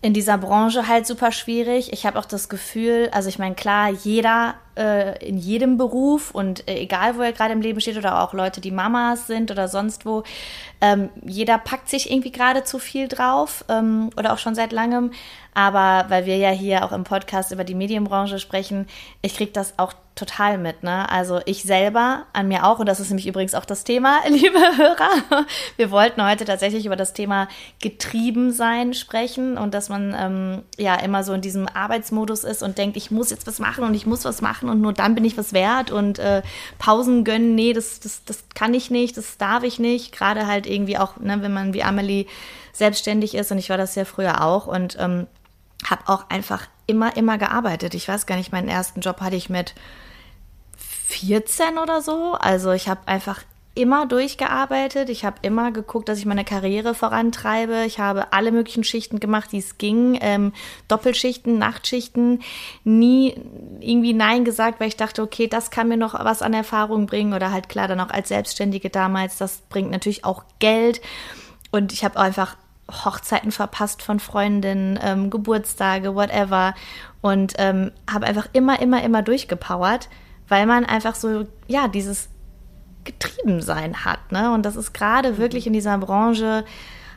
in 0.01 0.15
dieser 0.15 0.39
Branche 0.39 0.89
halt 0.89 1.07
super 1.07 1.33
schwierig. 1.33 1.93
Ich 1.93 2.07
habe 2.07 2.19
auch 2.19 2.25
das 2.25 2.49
Gefühl, 2.49 3.11
also 3.13 3.29
ich 3.29 3.39
meine, 3.39 3.55
klar, 3.55 3.91
jeder 3.91 4.55
äh, 4.79 5.19
in 5.27 5.37
jedem 5.37 5.77
Beruf 5.77 6.31
und 6.31 6.67
äh, 6.69 6.79
egal, 6.79 7.17
wo 7.17 7.23
er 7.23 7.33
gerade 7.33 7.53
im 7.53 7.61
Leben 7.61 7.81
steht 7.81 7.99
oder 7.99 8.23
auch 8.23 8.33
Leute, 8.33 8.61
die 8.61 8.71
Mamas 8.71 9.27
sind 9.27 9.51
oder 9.51 9.69
sonst 9.69 10.07
wo, 10.07 10.23
ähm, 10.81 11.11
jeder 11.25 11.59
packt 11.59 11.89
sich 11.89 12.11
irgendwie 12.11 12.33
gerade 12.33 12.65
zu 12.65 12.79
viel 12.79 13.09
drauf 13.09 13.65
ähm, 13.69 14.11
oder 14.17 14.33
auch 14.33 14.39
schon 14.39 14.55
seit 14.55 14.73
langem. 14.73 15.11
Aber 15.55 16.09
weil 16.09 16.25
wir 16.25 16.37
ja 16.37 16.51
hier 16.51 16.85
auch 16.85 16.93
im 16.93 17.03
Podcast 17.03 17.51
über 17.51 17.65
die 17.65 17.75
Medienbranche 17.75 18.39
sprechen, 18.39 18.87
ich 19.23 19.35
kriege 19.35 19.51
das 19.51 19.75
auch 19.77 19.93
total 20.19 20.59
mit. 20.59 20.83
Ne? 20.83 21.09
Also 21.11 21.41
ich 21.47 21.63
selber 21.63 22.27
an 22.33 22.49
mir 22.49 22.65
auch, 22.65 22.79
und 22.79 22.87
das 22.87 23.01
ist 23.01 23.09
nämlich 23.09 23.27
übrigens 23.27 23.55
auch 23.55 23.65
das 23.65 23.85
Thema, 23.85 24.19
liebe 24.29 24.59
Hörer. 24.59 25.47
Wir 25.77 25.91
wollten 25.91 26.25
heute 26.25 26.45
tatsächlich 26.45 26.87
über 26.87 26.97
das 26.97 27.13
Thema 27.13 27.49
getrieben 27.81 28.53
sein 28.53 28.95
sprechen 28.95 29.57
und 29.57 29.75
dass 29.75 29.89
man 29.89 30.15
ähm, 30.19 30.63
ja 30.77 30.97
immer 30.97 31.25
so 31.25 31.33
in 31.33 31.41
diesem 31.41 31.69
Arbeitsmodus 31.69 32.45
ist 32.45 32.63
und 32.63 32.79
denkt, 32.79 32.97
ich 32.97 33.11
muss 33.11 33.31
jetzt 33.31 33.47
was 33.47 33.59
machen 33.59 33.85
und 33.85 33.95
ich 33.95 34.07
muss 34.07 34.25
was 34.25 34.43
machen 34.43 34.68
und 34.69 34.81
nur 34.81 34.93
dann 34.93 35.15
bin 35.15 35.25
ich 35.25 35.37
was 35.37 35.53
wert 35.53 35.91
und 35.91 36.19
äh, 36.19 36.43
Pausen 36.79 37.25
gönnen, 37.25 37.55
nee, 37.55 37.73
das, 37.73 38.01
das, 38.01 38.25
das 38.25 38.45
kann 38.55 38.75
ich 38.75 38.91
nicht, 38.91 39.17
das 39.17 39.39
darf 39.39 39.63
ich 39.63 39.79
nicht. 39.79 40.13
Gerade 40.13 40.47
halt 40.47 40.67
irgendwie 40.67 40.99
auch, 40.99 41.17
ne, 41.19 41.43
wenn 41.43 41.53
man 41.53 41.75
wie 41.75 41.83
Amelie 41.83 42.27
selbstständig 42.73 43.35
ist 43.35 43.51
und 43.51 43.59
ich 43.59 43.71
war 43.71 43.77
das 43.79 43.95
ja 43.95 44.05
früher 44.05 44.43
auch 44.45 44.67
und 44.67 44.97
ähm, 45.01 45.27
habe 45.89 46.03
auch 46.07 46.31
einfach 46.31 46.67
immer, 46.87 47.17
immer 47.17 47.39
gearbeitet. 47.39 47.95
Ich 47.95 48.09
weiß 48.09 48.27
gar 48.27 48.37
nicht, 48.37 48.53
meinen 48.53 48.69
ersten 48.69 49.01
Job 49.01 49.21
hatte 49.21 49.37
ich 49.37 49.51
mit 49.51 49.75
14 51.09 51.79
oder 51.79 52.03
so. 52.03 52.35
Also 52.35 52.73
ich 52.73 52.89
habe 52.89 53.01
einfach 53.07 53.43
immer 53.79 54.07
durchgearbeitet. 54.07 55.09
Ich 55.09 55.25
habe 55.25 55.37
immer 55.43 55.71
geguckt, 55.71 56.09
dass 56.09 56.19
ich 56.19 56.27
meine 56.27 56.45
Karriere 56.45 56.95
vorantreibe. 56.95 57.85
Ich 57.87 58.01
habe 58.01 58.33
alle 58.33 58.51
möglichen 58.51 58.83
Schichten 58.83 59.21
gemacht, 59.21 59.53
die 59.53 59.59
es 59.59 59.79
ging. 59.79 60.19
Ähm, 60.21 60.53
Doppelschichten, 60.89 61.59
Nachtschichten. 61.59 62.41
Nie 62.83 63.41
irgendwie 63.81 64.15
Nein 64.15 64.45
gesagt, 64.45 64.81
weil 64.81 64.89
ich 64.89 64.97
dachte, 64.97 65.23
okay, 65.23 65.47
das 65.47 65.71
kann 65.71 65.89
mir 65.89 65.97
noch 65.97 66.15
was 66.15 66.43
an 66.43 66.55
Erfahrung 66.55 67.07
bringen. 67.07 67.35
Oder 67.35 67.53
halt 67.53 67.69
klar, 67.69 67.87
dann 67.87 68.01
auch 68.01 68.11
als 68.11 68.29
Selbstständige 68.29 68.91
damals. 68.91 69.39
Das 69.39 69.59
bringt 69.69 69.93
natürlich 69.93 70.25
auch 70.25 70.43
Geld. 70.59 71.01
Und 71.71 71.93
ich 71.93 72.05
habe 72.05 72.19
einfach 72.19 72.57
Hochzeiten 72.91 73.53
verpasst 73.53 74.03
von 74.03 74.19
Freundinnen, 74.19 74.99
ähm, 75.01 75.31
Geburtstage, 75.31 76.17
whatever. 76.17 76.75
Und 77.21 77.55
ähm, 77.59 77.93
habe 78.11 78.27
einfach 78.27 78.49
immer, 78.55 78.81
immer, 78.81 79.05
immer 79.05 79.23
durchgepowert, 79.23 80.09
weil 80.49 80.67
man 80.67 80.85
einfach 80.85 81.15
so, 81.15 81.47
ja, 81.69 81.87
dieses 81.87 82.29
Getriebensein 83.09 84.05
hat. 84.05 84.33
Ne? 84.33 84.53
Und 84.53 84.63
das 84.65 84.77
ist 84.77 84.93
gerade 84.93 85.39
wirklich 85.39 85.67
in 85.67 85.73
dieser 85.73 85.97
Branche, 85.99 86.65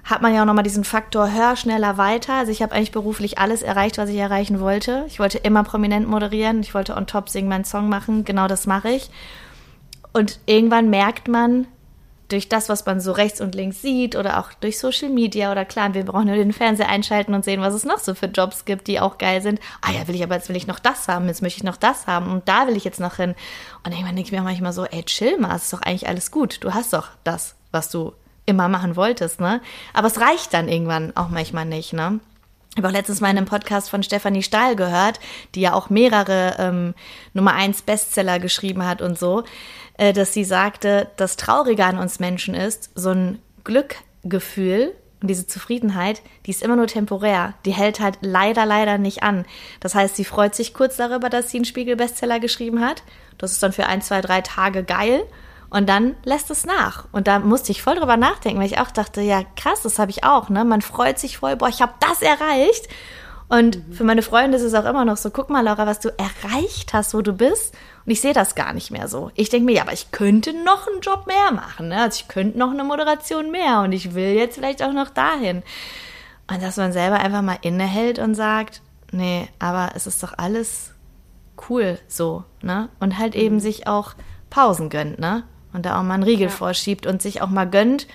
hat 0.03 0.21
man 0.21 0.33
ja 0.33 0.41
auch 0.41 0.45
nochmal 0.45 0.63
diesen 0.63 0.83
Faktor 0.83 1.31
hör 1.31 1.55
schneller 1.55 1.97
weiter. 1.97 2.33
Also 2.33 2.51
ich 2.51 2.61
habe 2.61 2.73
eigentlich 2.73 2.91
beruflich 2.91 3.37
alles 3.37 3.61
erreicht, 3.61 3.97
was 3.97 4.09
ich 4.09 4.17
erreichen 4.17 4.59
wollte. 4.59 5.03
Ich 5.07 5.19
wollte 5.19 5.37
immer 5.37 5.63
prominent 5.63 6.07
moderieren, 6.07 6.61
ich 6.61 6.73
wollte 6.73 6.95
on 6.95 7.07
top 7.07 7.29
singen, 7.29 7.49
meinen 7.49 7.65
Song 7.65 7.89
machen, 7.89 8.25
genau 8.25 8.47
das 8.47 8.65
mache 8.65 8.89
ich. 8.89 9.11
Und 10.13 10.39
irgendwann 10.45 10.89
merkt 10.89 11.27
man, 11.27 11.67
durch 12.31 12.49
das, 12.49 12.69
was 12.69 12.85
man 12.85 12.99
so 12.99 13.11
rechts 13.11 13.41
und 13.41 13.55
links 13.55 13.81
sieht 13.81 14.15
oder 14.15 14.39
auch 14.39 14.53
durch 14.53 14.79
Social 14.79 15.09
Media 15.09 15.51
oder 15.51 15.65
klar, 15.65 15.93
wir 15.93 16.05
brauchen 16.05 16.27
nur 16.27 16.35
den 16.35 16.53
Fernseher 16.53 16.89
einschalten 16.89 17.33
und 17.33 17.43
sehen, 17.43 17.61
was 17.61 17.73
es 17.73 17.83
noch 17.83 17.99
so 17.99 18.15
für 18.15 18.27
Jobs 18.27 18.65
gibt, 18.65 18.87
die 18.87 18.99
auch 18.99 19.17
geil 19.17 19.41
sind. 19.41 19.59
Ah 19.81 19.91
ja, 19.91 20.07
will 20.07 20.15
ich 20.15 20.23
aber 20.23 20.35
jetzt 20.35 20.49
will 20.49 20.55
ich 20.55 20.67
noch 20.67 20.79
das 20.79 21.07
haben, 21.07 21.27
jetzt 21.27 21.41
möchte 21.41 21.57
ich 21.57 21.63
noch 21.63 21.77
das 21.77 22.07
haben 22.07 22.31
und 22.31 22.47
da 22.47 22.67
will 22.67 22.77
ich 22.77 22.83
jetzt 22.83 22.99
noch 22.99 23.15
hin. 23.15 23.35
Und 23.83 23.91
irgendwann 23.91 24.15
denke 24.15 24.29
ich 24.29 24.31
mir 24.31 24.41
manchmal 24.41 24.73
so, 24.73 24.85
ey, 24.85 25.03
chill 25.03 25.37
mal, 25.37 25.55
ist 25.55 25.73
doch 25.73 25.81
eigentlich 25.81 26.07
alles 26.07 26.31
gut. 26.31 26.63
Du 26.63 26.73
hast 26.73 26.93
doch 26.93 27.09
das, 27.23 27.55
was 27.71 27.89
du 27.89 28.13
immer 28.45 28.67
machen 28.67 28.95
wolltest, 28.95 29.39
ne? 29.39 29.61
Aber 29.93 30.07
es 30.07 30.19
reicht 30.19 30.53
dann 30.53 30.67
irgendwann 30.67 31.15
auch 31.15 31.29
manchmal 31.29 31.65
nicht, 31.65 31.93
ne? 31.93 32.19
Ich 32.71 32.77
habe 32.77 32.87
auch 32.87 32.93
letztens 32.93 33.19
mal 33.19 33.29
in 33.29 33.37
einem 33.37 33.47
Podcast 33.47 33.89
von 33.89 34.01
Stefanie 34.01 34.43
Stahl 34.43 34.77
gehört, 34.77 35.19
die 35.55 35.61
ja 35.61 35.73
auch 35.73 35.89
mehrere 35.89 36.55
ähm, 36.57 36.93
Nummer 37.33 37.53
eins 37.53 37.81
Bestseller 37.81 38.39
geschrieben 38.39 38.85
hat 38.85 39.01
und 39.01 39.19
so. 39.19 39.43
Äh, 39.97 40.13
dass 40.13 40.33
sie 40.33 40.45
sagte, 40.45 41.09
das 41.17 41.35
Traurige 41.35 41.85
an 41.85 41.97
uns 41.97 42.19
Menschen 42.19 42.55
ist, 42.55 42.89
so 42.95 43.09
ein 43.11 43.39
Glückgefühl 43.63 44.93
und 45.21 45.27
diese 45.27 45.45
Zufriedenheit, 45.45 46.21
die 46.45 46.51
ist 46.51 46.63
immer 46.63 46.75
nur 46.75 46.87
temporär. 46.87 47.53
Die 47.65 47.73
hält 47.73 47.99
halt 47.99 48.17
leider, 48.21 48.65
leider 48.65 48.97
nicht 48.97 49.21
an. 49.21 49.45
Das 49.79 49.93
heißt, 49.93 50.15
sie 50.15 50.25
freut 50.25 50.55
sich 50.55 50.73
kurz 50.73 50.97
darüber, 50.97 51.29
dass 51.29 51.51
sie 51.51 51.57
einen 51.57 51.65
Spiegel-Bestseller 51.65 52.39
geschrieben 52.39 52.81
hat. 52.81 53.03
Das 53.37 53.51
ist 53.51 53.61
dann 53.61 53.73
für 53.73 53.85
ein, 53.85 54.01
zwei, 54.01 54.21
drei 54.21 54.41
Tage 54.41 54.83
geil. 54.83 55.23
Und 55.71 55.87
dann 55.87 56.17
lässt 56.25 56.51
es 56.51 56.65
nach. 56.65 57.05
Und 57.13 57.27
da 57.27 57.39
musste 57.39 57.71
ich 57.71 57.81
voll 57.81 57.95
drüber 57.95 58.17
nachdenken, 58.17 58.59
weil 58.59 58.67
ich 58.67 58.79
auch 58.79 58.91
dachte, 58.91 59.21
ja 59.21 59.41
krass, 59.55 59.81
das 59.81 59.99
habe 59.99 60.11
ich 60.11 60.25
auch. 60.25 60.49
Ne? 60.49 60.65
Man 60.65 60.81
freut 60.81 61.17
sich 61.17 61.37
voll, 61.37 61.55
boah, 61.55 61.69
ich 61.69 61.81
habe 61.81 61.93
das 62.01 62.21
erreicht. 62.21 62.89
Und 63.47 63.87
mhm. 63.87 63.93
für 63.93 64.03
meine 64.03 64.21
Freunde 64.21 64.57
ist 64.57 64.63
es 64.63 64.73
auch 64.73 64.83
immer 64.83 65.05
noch 65.05 65.15
so, 65.15 65.29
guck 65.29 65.49
mal, 65.49 65.61
Laura, 65.61 65.87
was 65.87 66.01
du 66.01 66.09
erreicht 66.09 66.93
hast, 66.93 67.13
wo 67.13 67.21
du 67.21 67.31
bist. 67.31 67.73
Und 68.05 68.11
ich 68.11 68.19
sehe 68.19 68.33
das 68.33 68.55
gar 68.55 68.73
nicht 68.73 68.91
mehr 68.91 69.07
so. 69.07 69.31
Ich 69.35 69.47
denke 69.47 69.65
mir, 69.65 69.75
ja, 69.75 69.83
aber 69.83 69.93
ich 69.93 70.11
könnte 70.11 70.53
noch 70.53 70.87
einen 70.87 70.99
Job 70.99 71.25
mehr 71.25 71.53
machen. 71.53 71.87
Ne? 71.87 72.01
Also 72.01 72.21
ich 72.21 72.27
könnte 72.27 72.59
noch 72.59 72.71
eine 72.71 72.83
Moderation 72.83 73.49
mehr 73.49 73.79
und 73.79 73.93
ich 73.93 74.13
will 74.13 74.33
jetzt 74.33 74.55
vielleicht 74.55 74.83
auch 74.83 74.91
noch 74.91 75.09
dahin. 75.09 75.63
Und 76.51 76.61
dass 76.61 76.75
man 76.75 76.91
selber 76.91 77.21
einfach 77.21 77.41
mal 77.41 77.59
innehält 77.61 78.19
und 78.19 78.35
sagt, 78.35 78.81
nee, 79.13 79.47
aber 79.57 79.91
es 79.95 80.05
ist 80.05 80.21
doch 80.21 80.37
alles 80.37 80.91
cool 81.69 81.97
so, 82.09 82.43
ne? 82.61 82.89
Und 82.99 83.17
halt 83.17 83.35
eben 83.35 83.55
mhm. 83.55 83.59
sich 83.61 83.87
auch 83.87 84.15
Pausen 84.49 84.89
gönnt, 84.89 85.17
ne? 85.17 85.43
Und 85.73 85.85
da 85.85 85.99
auch 85.99 86.03
mal 86.03 86.15
einen 86.15 86.23
Riegel 86.23 86.47
ja. 86.47 86.49
vorschiebt 86.49 87.05
und 87.05 87.21
sich 87.21 87.41
auch 87.41 87.49
mal 87.49 87.65
gönnt. 87.65 88.07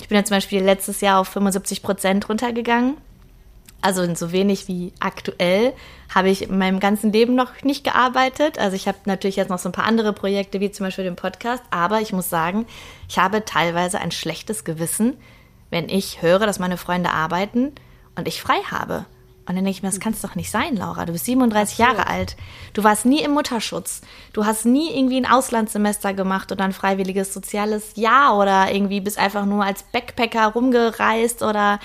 Ich 0.00 0.08
bin 0.08 0.16
ja 0.16 0.24
zum 0.24 0.36
Beispiel 0.36 0.62
letztes 0.62 1.00
Jahr 1.00 1.20
auf 1.20 1.28
75 1.28 1.82
Prozent 1.82 2.28
runtergegangen 2.28 2.96
also 3.82 4.14
so 4.14 4.32
wenig 4.32 4.68
wie 4.68 4.92
aktuell, 5.00 5.72
habe 6.14 6.28
ich 6.28 6.42
in 6.42 6.58
meinem 6.58 6.80
ganzen 6.80 7.12
Leben 7.12 7.34
noch 7.34 7.62
nicht 7.62 7.84
gearbeitet. 7.84 8.58
Also 8.58 8.76
ich 8.76 8.88
habe 8.88 8.98
natürlich 9.06 9.36
jetzt 9.36 9.48
noch 9.48 9.58
so 9.58 9.68
ein 9.68 9.72
paar 9.72 9.84
andere 9.84 10.12
Projekte, 10.12 10.60
wie 10.60 10.70
zum 10.70 10.86
Beispiel 10.86 11.04
den 11.04 11.16
Podcast, 11.16 11.62
aber 11.70 12.00
ich 12.00 12.12
muss 12.12 12.28
sagen, 12.28 12.66
ich 13.08 13.18
habe 13.18 13.44
teilweise 13.44 14.00
ein 14.00 14.10
schlechtes 14.10 14.64
Gewissen, 14.64 15.16
wenn 15.70 15.88
ich 15.88 16.20
höre, 16.20 16.46
dass 16.46 16.58
meine 16.58 16.76
Freunde 16.76 17.10
arbeiten 17.10 17.72
und 18.16 18.28
ich 18.28 18.42
frei 18.42 18.58
habe. 18.70 19.06
Und 19.50 19.56
dann 19.56 19.64
denke 19.64 19.78
ich 19.78 19.82
mir, 19.82 19.88
das 19.88 19.98
kann 19.98 20.12
es 20.12 20.22
doch 20.22 20.36
nicht 20.36 20.48
sein, 20.48 20.76
Laura. 20.76 21.06
Du 21.06 21.12
bist 21.12 21.24
37 21.24 21.76
so. 21.76 21.82
Jahre 21.82 22.06
alt. 22.06 22.36
Du 22.72 22.84
warst 22.84 23.04
nie 23.04 23.20
im 23.20 23.32
Mutterschutz. 23.32 24.00
Du 24.32 24.46
hast 24.46 24.64
nie 24.64 24.96
irgendwie 24.96 25.16
ein 25.16 25.26
Auslandssemester 25.26 26.14
gemacht 26.14 26.52
oder 26.52 26.64
ein 26.64 26.72
freiwilliges 26.72 27.34
soziales 27.34 27.96
Jahr 27.96 28.38
oder 28.38 28.72
irgendwie 28.72 29.00
bist 29.00 29.18
einfach 29.18 29.46
nur 29.46 29.64
als 29.64 29.82
Backpacker 29.82 30.46
rumgereist 30.52 31.42
oder 31.42 31.80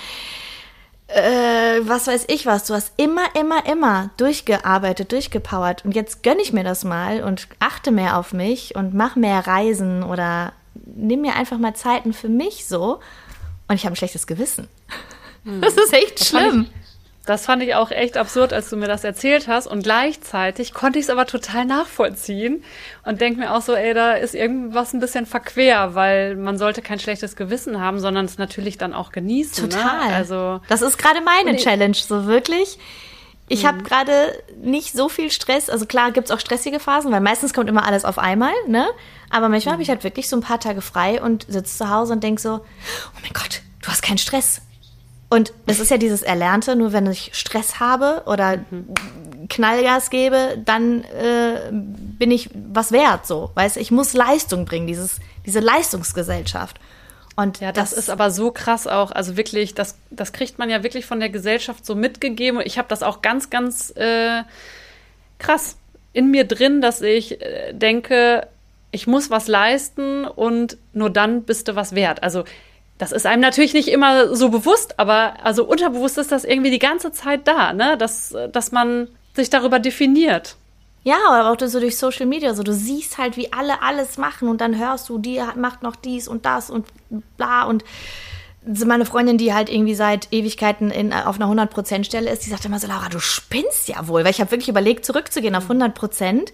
äh, 1.07 1.79
was 1.81 2.05
weiß 2.05 2.25
ich 2.27 2.45
was, 2.45 2.65
du 2.65 2.75
hast 2.75 2.93
immer, 2.97 3.35
immer, 3.39 3.65
immer 3.65 4.11
durchgearbeitet, 4.17 5.11
durchgepowert 5.11 5.85
und 5.85 5.93
jetzt 5.93 6.21
gönne 6.21 6.41
ich 6.41 6.53
mir 6.53 6.63
das 6.63 6.83
mal 6.83 7.23
und 7.23 7.47
achte 7.59 7.91
mehr 7.91 8.17
auf 8.17 8.31
mich 8.33 8.75
und 8.75 8.93
mach 8.93 9.15
mehr 9.15 9.45
Reisen 9.47 10.03
oder 10.03 10.53
nimm 10.73 11.21
mir 11.21 11.35
einfach 11.35 11.57
mal 11.57 11.75
Zeiten 11.75 12.13
für 12.13 12.29
mich 12.29 12.67
so 12.67 12.99
und 13.67 13.75
ich 13.75 13.85
habe 13.85 13.93
ein 13.93 13.97
schlechtes 13.97 14.27
Gewissen. 14.27 14.67
Hm. 15.43 15.61
Das 15.61 15.75
ist 15.75 15.93
echt 15.93 16.19
das 16.19 16.27
schlimm. 16.29 16.67
Das 17.25 17.45
fand 17.45 17.63
ich 17.63 17.75
auch 17.75 17.91
echt 17.91 18.17
absurd, 18.17 18.53
als 18.53 18.69
du 18.69 18.77
mir 18.77 18.87
das 18.87 19.03
erzählt 19.03 19.47
hast. 19.47 19.67
Und 19.67 19.83
gleichzeitig 19.83 20.73
konnte 20.73 20.99
ich 20.99 21.05
es 21.05 21.09
aber 21.09 21.25
total 21.25 21.65
nachvollziehen 21.65 22.63
und 23.03 23.21
denke 23.21 23.39
mir 23.39 23.53
auch 23.53 23.61
so, 23.61 23.73
ey, 23.73 23.93
da 23.93 24.13
ist 24.13 24.35
irgendwas 24.35 24.93
ein 24.93 24.99
bisschen 24.99 25.25
verquer, 25.25 25.95
weil 25.95 26.35
man 26.35 26.57
sollte 26.57 26.81
kein 26.81 26.99
schlechtes 26.99 27.35
Gewissen 27.35 27.81
haben, 27.81 27.99
sondern 27.99 28.25
es 28.25 28.37
natürlich 28.37 28.77
dann 28.77 28.93
auch 28.93 29.11
genießen. 29.11 29.67
Ne? 29.67 29.69
Total. 29.69 30.09
Ne? 30.09 30.15
Also 30.15 30.61
das 30.69 30.81
ist 30.81 30.97
gerade 30.97 31.21
meine 31.21 31.57
Challenge, 31.57 31.95
so 31.95 32.25
wirklich. 32.27 32.77
Ich 33.47 33.63
mhm. 33.63 33.67
habe 33.67 33.83
gerade 33.83 34.43
nicht 34.61 34.93
so 34.93 35.09
viel 35.09 35.31
Stress. 35.31 35.69
Also 35.69 35.85
klar 35.85 36.11
gibt 36.11 36.29
es 36.29 36.31
auch 36.35 36.39
stressige 36.39 36.79
Phasen, 36.79 37.11
weil 37.11 37.21
meistens 37.21 37.53
kommt 37.53 37.69
immer 37.69 37.85
alles 37.85 38.05
auf 38.05 38.17
einmal, 38.17 38.53
ne? 38.67 38.87
Aber 39.29 39.49
manchmal 39.49 39.73
mhm. 39.73 39.75
habe 39.75 39.83
ich 39.83 39.89
halt 39.89 40.03
wirklich 40.03 40.29
so 40.29 40.35
ein 40.35 40.41
paar 40.41 40.59
Tage 40.59 40.81
frei 40.81 41.21
und 41.21 41.45
sitze 41.47 41.77
zu 41.77 41.89
Hause 41.89 42.13
und 42.13 42.23
denke 42.23 42.41
so, 42.41 42.53
oh 42.55 43.19
mein 43.21 43.33
Gott, 43.33 43.61
du 43.81 43.87
hast 43.89 44.01
keinen 44.01 44.17
Stress. 44.17 44.61
Und 45.35 45.51
es 45.65 45.81
ist 45.81 45.91
ja 45.91 45.97
dieses 45.97 46.21
Erlernte, 46.21 46.77
nur 46.77 46.93
wenn 46.93 47.11
ich 47.11 47.31
Stress 47.33 47.81
habe 47.81 48.23
oder 48.25 48.63
mhm. 48.71 48.87
Knallgas 49.49 50.09
gebe, 50.09 50.57
dann 50.63 51.03
äh, 51.03 51.71
bin 51.71 52.31
ich 52.31 52.49
was 52.53 52.93
wert, 52.93 53.27
so. 53.27 53.51
Weißt 53.53 53.75
ich 53.75 53.91
muss 53.91 54.13
Leistung 54.13 54.63
bringen, 54.63 54.87
dieses, 54.87 55.19
diese 55.45 55.59
Leistungsgesellschaft. 55.59 56.79
Und 57.35 57.59
ja, 57.59 57.73
das, 57.73 57.89
das, 57.89 57.99
ist 57.99 58.09
aber 58.09 58.31
so 58.31 58.51
krass 58.51 58.87
auch. 58.87 59.11
Also 59.11 59.35
wirklich, 59.35 59.75
das, 59.75 59.97
das 60.09 60.31
kriegt 60.31 60.57
man 60.57 60.69
ja 60.69 60.83
wirklich 60.83 61.05
von 61.05 61.19
der 61.19 61.29
Gesellschaft 61.29 61.85
so 61.85 61.95
mitgegeben. 61.95 62.59
Und 62.59 62.65
ich 62.65 62.77
habe 62.77 62.87
das 62.87 63.03
auch 63.03 63.21
ganz, 63.21 63.49
ganz 63.49 63.91
äh, 63.97 64.43
krass 65.37 65.75
in 66.13 66.31
mir 66.31 66.45
drin, 66.45 66.79
dass 66.79 67.01
ich 67.01 67.41
äh, 67.41 67.73
denke, 67.73 68.47
ich 68.91 69.05
muss 69.05 69.29
was 69.29 69.49
leisten 69.49 70.23
und 70.23 70.77
nur 70.93 71.09
dann 71.09 71.43
bist 71.43 71.67
du 71.67 71.75
was 71.75 71.93
wert. 71.93 72.23
Also 72.23 72.45
das 72.97 73.11
ist 73.11 73.25
einem 73.25 73.41
natürlich 73.41 73.73
nicht 73.73 73.89
immer 73.89 74.35
so 74.35 74.49
bewusst, 74.49 74.99
aber 74.99 75.33
also 75.43 75.65
unterbewusst 75.65 76.17
ist 76.17 76.31
das 76.31 76.45
irgendwie 76.45 76.71
die 76.71 76.79
ganze 76.79 77.11
Zeit 77.11 77.47
da, 77.47 77.73
ne? 77.73 77.97
Dass, 77.97 78.33
dass 78.51 78.71
man 78.71 79.09
sich 79.33 79.49
darüber 79.49 79.79
definiert. 79.79 80.55
Ja, 81.03 81.17
aber 81.27 81.51
auch 81.51 81.67
so 81.67 81.79
durch 81.79 81.97
Social 81.97 82.25
Media, 82.25 82.53
so 82.55 82.63
du 82.63 82.73
siehst 82.73 83.17
halt, 83.17 83.37
wie 83.37 83.53
alle 83.53 83.83
alles 83.83 84.17
machen 84.17 84.47
und 84.47 84.59
dann 84.59 84.79
hörst 84.79 85.07
du, 85.09 85.19
die 85.19 85.39
macht 85.55 85.83
noch 85.83 85.95
dies 85.95 86.27
und 86.27 86.45
das 86.45 86.69
und 86.69 86.87
bla 87.37 87.63
und 87.65 87.83
meine 88.85 89.05
Freundin, 89.05 89.37
die 89.37 89.53
halt 89.53 89.69
irgendwie 89.69 89.93
seit 89.93 90.33
Ewigkeiten 90.33 90.89
in, 90.89 91.13
auf 91.13 91.39
einer 91.39 91.47
100% 91.47 92.03
Stelle 92.03 92.31
ist, 92.31 92.45
die 92.45 92.49
sagt 92.49 92.65
immer 92.65 92.79
so, 92.79 92.87
Laura, 92.87 93.09
du 93.09 93.19
spinnst 93.19 93.87
ja 93.87 94.07
wohl, 94.07 94.23
weil 94.23 94.31
ich 94.31 94.41
habe 94.41 94.51
wirklich 94.51 94.69
überlegt, 94.69 95.05
zurückzugehen 95.05 95.55
auf 95.55 95.69
100%, 95.69 96.51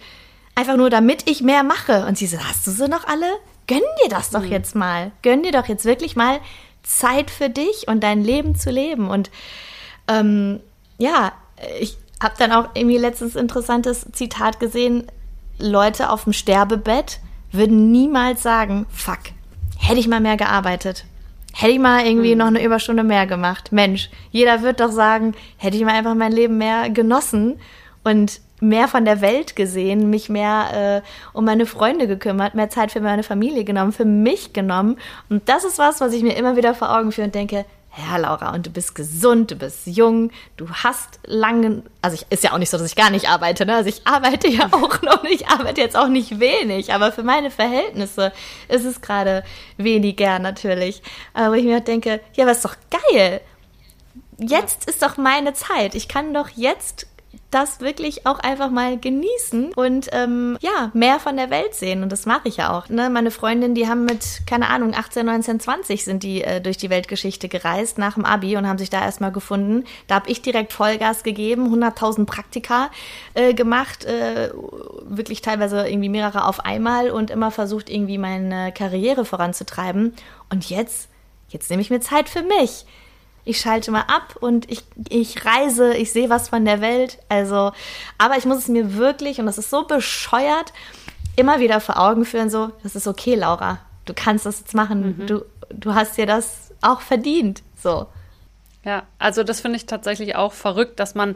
einfach 0.55 0.75
nur 0.75 0.89
damit 0.89 1.29
ich 1.29 1.41
mehr 1.41 1.63
mache. 1.63 2.05
Und 2.05 2.17
sie 2.17 2.27
so, 2.27 2.37
hast 2.37 2.67
du 2.67 2.71
sie 2.71 2.89
noch 2.89 3.07
alle? 3.07 3.27
Gönn 3.71 3.83
dir 4.03 4.09
das 4.09 4.31
doch 4.31 4.41
mhm. 4.41 4.51
jetzt 4.51 4.75
mal. 4.75 5.13
Gönn 5.21 5.43
dir 5.43 5.53
doch 5.53 5.67
jetzt 5.67 5.85
wirklich 5.85 6.17
mal 6.17 6.41
Zeit 6.83 7.31
für 7.31 7.49
dich 7.49 7.87
und 7.87 8.03
dein 8.03 8.21
Leben 8.21 8.55
zu 8.55 8.69
leben. 8.69 9.09
Und 9.09 9.31
ähm, 10.09 10.59
ja, 10.97 11.31
ich 11.79 11.97
habe 12.21 12.33
dann 12.37 12.51
auch 12.51 12.67
irgendwie 12.73 12.97
letztens 12.97 13.37
interessantes 13.37 14.05
Zitat 14.11 14.59
gesehen. 14.59 15.07
Leute 15.57 16.09
auf 16.09 16.25
dem 16.25 16.33
Sterbebett 16.33 17.21
würden 17.53 17.93
niemals 17.93 18.43
sagen, 18.43 18.87
fuck, 18.89 19.19
hätte 19.77 20.01
ich 20.01 20.09
mal 20.09 20.19
mehr 20.19 20.35
gearbeitet. 20.35 21.05
Hätte 21.53 21.71
ich 21.71 21.79
mal 21.79 22.05
irgendwie 22.05 22.33
mhm. 22.33 22.39
noch 22.39 22.47
eine 22.47 22.65
Überstunde 22.65 23.03
mehr 23.03 23.25
gemacht. 23.25 23.71
Mensch, 23.71 24.09
jeder 24.31 24.63
wird 24.63 24.81
doch 24.81 24.91
sagen, 24.91 25.33
hätte 25.55 25.77
ich 25.77 25.85
mal 25.85 25.93
einfach 25.95 26.15
mein 26.15 26.33
Leben 26.33 26.57
mehr 26.57 26.89
genossen 26.89 27.57
und 28.03 28.41
mehr 28.61 28.87
von 28.87 29.03
der 29.03 29.19
Welt 29.19 29.55
gesehen, 29.55 30.09
mich 30.09 30.29
mehr 30.29 31.01
äh, 31.03 31.37
um 31.37 31.43
meine 31.43 31.65
Freunde 31.65 32.07
gekümmert, 32.07 32.55
mehr 32.55 32.69
Zeit 32.69 32.91
für 32.91 33.01
meine 33.01 33.23
Familie 33.23 33.65
genommen, 33.65 33.91
für 33.91 34.05
mich 34.05 34.53
genommen. 34.53 34.97
Und 35.29 35.49
das 35.49 35.65
ist 35.65 35.79
was, 35.79 35.99
was 35.99 36.13
ich 36.13 36.23
mir 36.23 36.37
immer 36.37 36.55
wieder 36.55 36.73
vor 36.73 36.95
Augen 36.95 37.11
führe 37.11 37.25
und 37.25 37.35
denke, 37.35 37.65
ja, 37.97 38.15
Laura, 38.15 38.53
und 38.53 38.65
du 38.65 38.69
bist 38.69 38.95
gesund, 38.95 39.51
du 39.51 39.55
bist 39.55 39.85
jung, 39.85 40.31
du 40.55 40.69
hast 40.69 41.19
lange, 41.25 41.83
also 42.01 42.15
ich, 42.15 42.25
ist 42.29 42.43
ja 42.43 42.53
auch 42.53 42.57
nicht 42.57 42.69
so, 42.69 42.77
dass 42.77 42.87
ich 42.87 42.95
gar 42.95 43.09
nicht 43.09 43.27
arbeite, 43.27 43.65
ne? 43.65 43.75
Also 43.75 43.89
ich 43.89 44.07
arbeite 44.07 44.47
ja 44.47 44.67
auch 44.71 45.01
noch 45.01 45.23
nicht, 45.23 45.49
arbeite 45.49 45.81
jetzt 45.81 45.97
auch 45.97 46.07
nicht 46.07 46.39
wenig, 46.39 46.93
aber 46.93 47.11
für 47.11 47.23
meine 47.23 47.51
Verhältnisse 47.51 48.31
ist 48.69 48.85
es 48.85 49.01
gerade 49.01 49.43
weniger 49.75 50.39
natürlich. 50.39 51.01
Aber 51.33 51.57
ich 51.57 51.65
mir 51.65 51.81
denke, 51.81 52.21
ja, 52.33 52.45
aber 52.45 52.53
ist 52.53 52.63
doch 52.63 52.75
geil. 52.89 53.41
Jetzt 54.37 54.89
ist 54.89 55.03
doch 55.03 55.17
meine 55.17 55.53
Zeit. 55.53 55.93
Ich 55.93 56.07
kann 56.07 56.33
doch 56.33 56.49
jetzt 56.49 57.07
das 57.51 57.81
wirklich 57.81 58.25
auch 58.25 58.39
einfach 58.39 58.71
mal 58.71 58.97
genießen 58.97 59.73
und 59.73 60.07
ähm, 60.13 60.57
ja, 60.61 60.89
mehr 60.93 61.19
von 61.19 61.35
der 61.35 61.49
Welt 61.49 61.75
sehen. 61.75 62.01
Und 62.01 62.11
das 62.11 62.25
mache 62.25 62.47
ich 62.47 62.57
ja 62.57 62.75
auch. 62.75 62.87
Ne? 62.89 63.09
Meine 63.09 63.29
Freundin, 63.29 63.75
die 63.75 63.87
haben 63.87 64.05
mit, 64.05 64.41
keine 64.47 64.69
Ahnung, 64.69 64.93
18, 64.95 65.25
19, 65.25 65.59
20 65.59 66.03
sind 66.05 66.23
die 66.23 66.43
äh, 66.43 66.61
durch 66.61 66.77
die 66.77 66.89
Weltgeschichte 66.89 67.49
gereist 67.49 67.97
nach 67.97 68.15
dem 68.15 68.25
Abi 68.25 68.55
und 68.55 68.67
haben 68.67 68.77
sich 68.77 68.89
da 68.89 69.01
erstmal 69.01 69.33
gefunden. 69.33 69.83
Da 70.07 70.15
habe 70.15 70.29
ich 70.29 70.41
direkt 70.41 70.71
Vollgas 70.71 71.23
gegeben, 71.23 71.73
100.000 71.73 72.25
Praktika 72.25 72.89
äh, 73.33 73.53
gemacht, 73.53 74.05
äh, 74.05 74.51
wirklich 75.03 75.41
teilweise 75.41 75.87
irgendwie 75.87 76.09
mehrere 76.09 76.45
auf 76.47 76.61
einmal 76.61 77.11
und 77.11 77.29
immer 77.29 77.51
versucht, 77.51 77.89
irgendwie 77.89 78.17
meine 78.17 78.71
Karriere 78.71 79.25
voranzutreiben. 79.25 80.13
Und 80.49 80.69
jetzt, 80.69 81.09
jetzt 81.49 81.69
nehme 81.69 81.81
ich 81.81 81.89
mir 81.89 81.99
Zeit 81.99 82.29
für 82.29 82.43
mich 82.43 82.85
ich 83.43 83.59
schalte 83.59 83.91
mal 83.91 84.01
ab 84.01 84.35
und 84.39 84.69
ich, 84.71 84.83
ich 85.09 85.45
reise, 85.45 85.93
ich 85.93 86.11
sehe 86.11 86.29
was 86.29 86.49
von 86.49 86.65
der 86.65 86.81
Welt. 86.81 87.19
Also, 87.29 87.71
aber 88.17 88.37
ich 88.37 88.45
muss 88.45 88.59
es 88.59 88.67
mir 88.67 88.95
wirklich, 88.95 89.39
und 89.39 89.45
das 89.45 89.57
ist 89.57 89.69
so 89.69 89.85
bescheuert, 89.85 90.73
immer 91.35 91.59
wieder 91.59 91.79
vor 91.79 91.99
Augen 91.99 92.25
führen, 92.25 92.49
so, 92.49 92.71
das 92.83 92.95
ist 92.95 93.07
okay, 93.07 93.35
Laura. 93.35 93.79
Du 94.05 94.13
kannst 94.13 94.45
das 94.45 94.59
jetzt 94.59 94.73
machen. 94.73 95.17
Mhm. 95.17 95.27
Du, 95.27 95.45
du 95.69 95.93
hast 95.95 96.17
dir 96.17 96.25
das 96.25 96.71
auch 96.81 97.01
verdient. 97.01 97.63
So. 97.81 98.07
Ja, 98.83 99.03
also 99.19 99.43
das 99.43 99.61
finde 99.61 99.77
ich 99.77 99.85
tatsächlich 99.85 100.35
auch 100.35 100.53
verrückt, 100.53 100.99
dass 100.99 101.15
man 101.15 101.35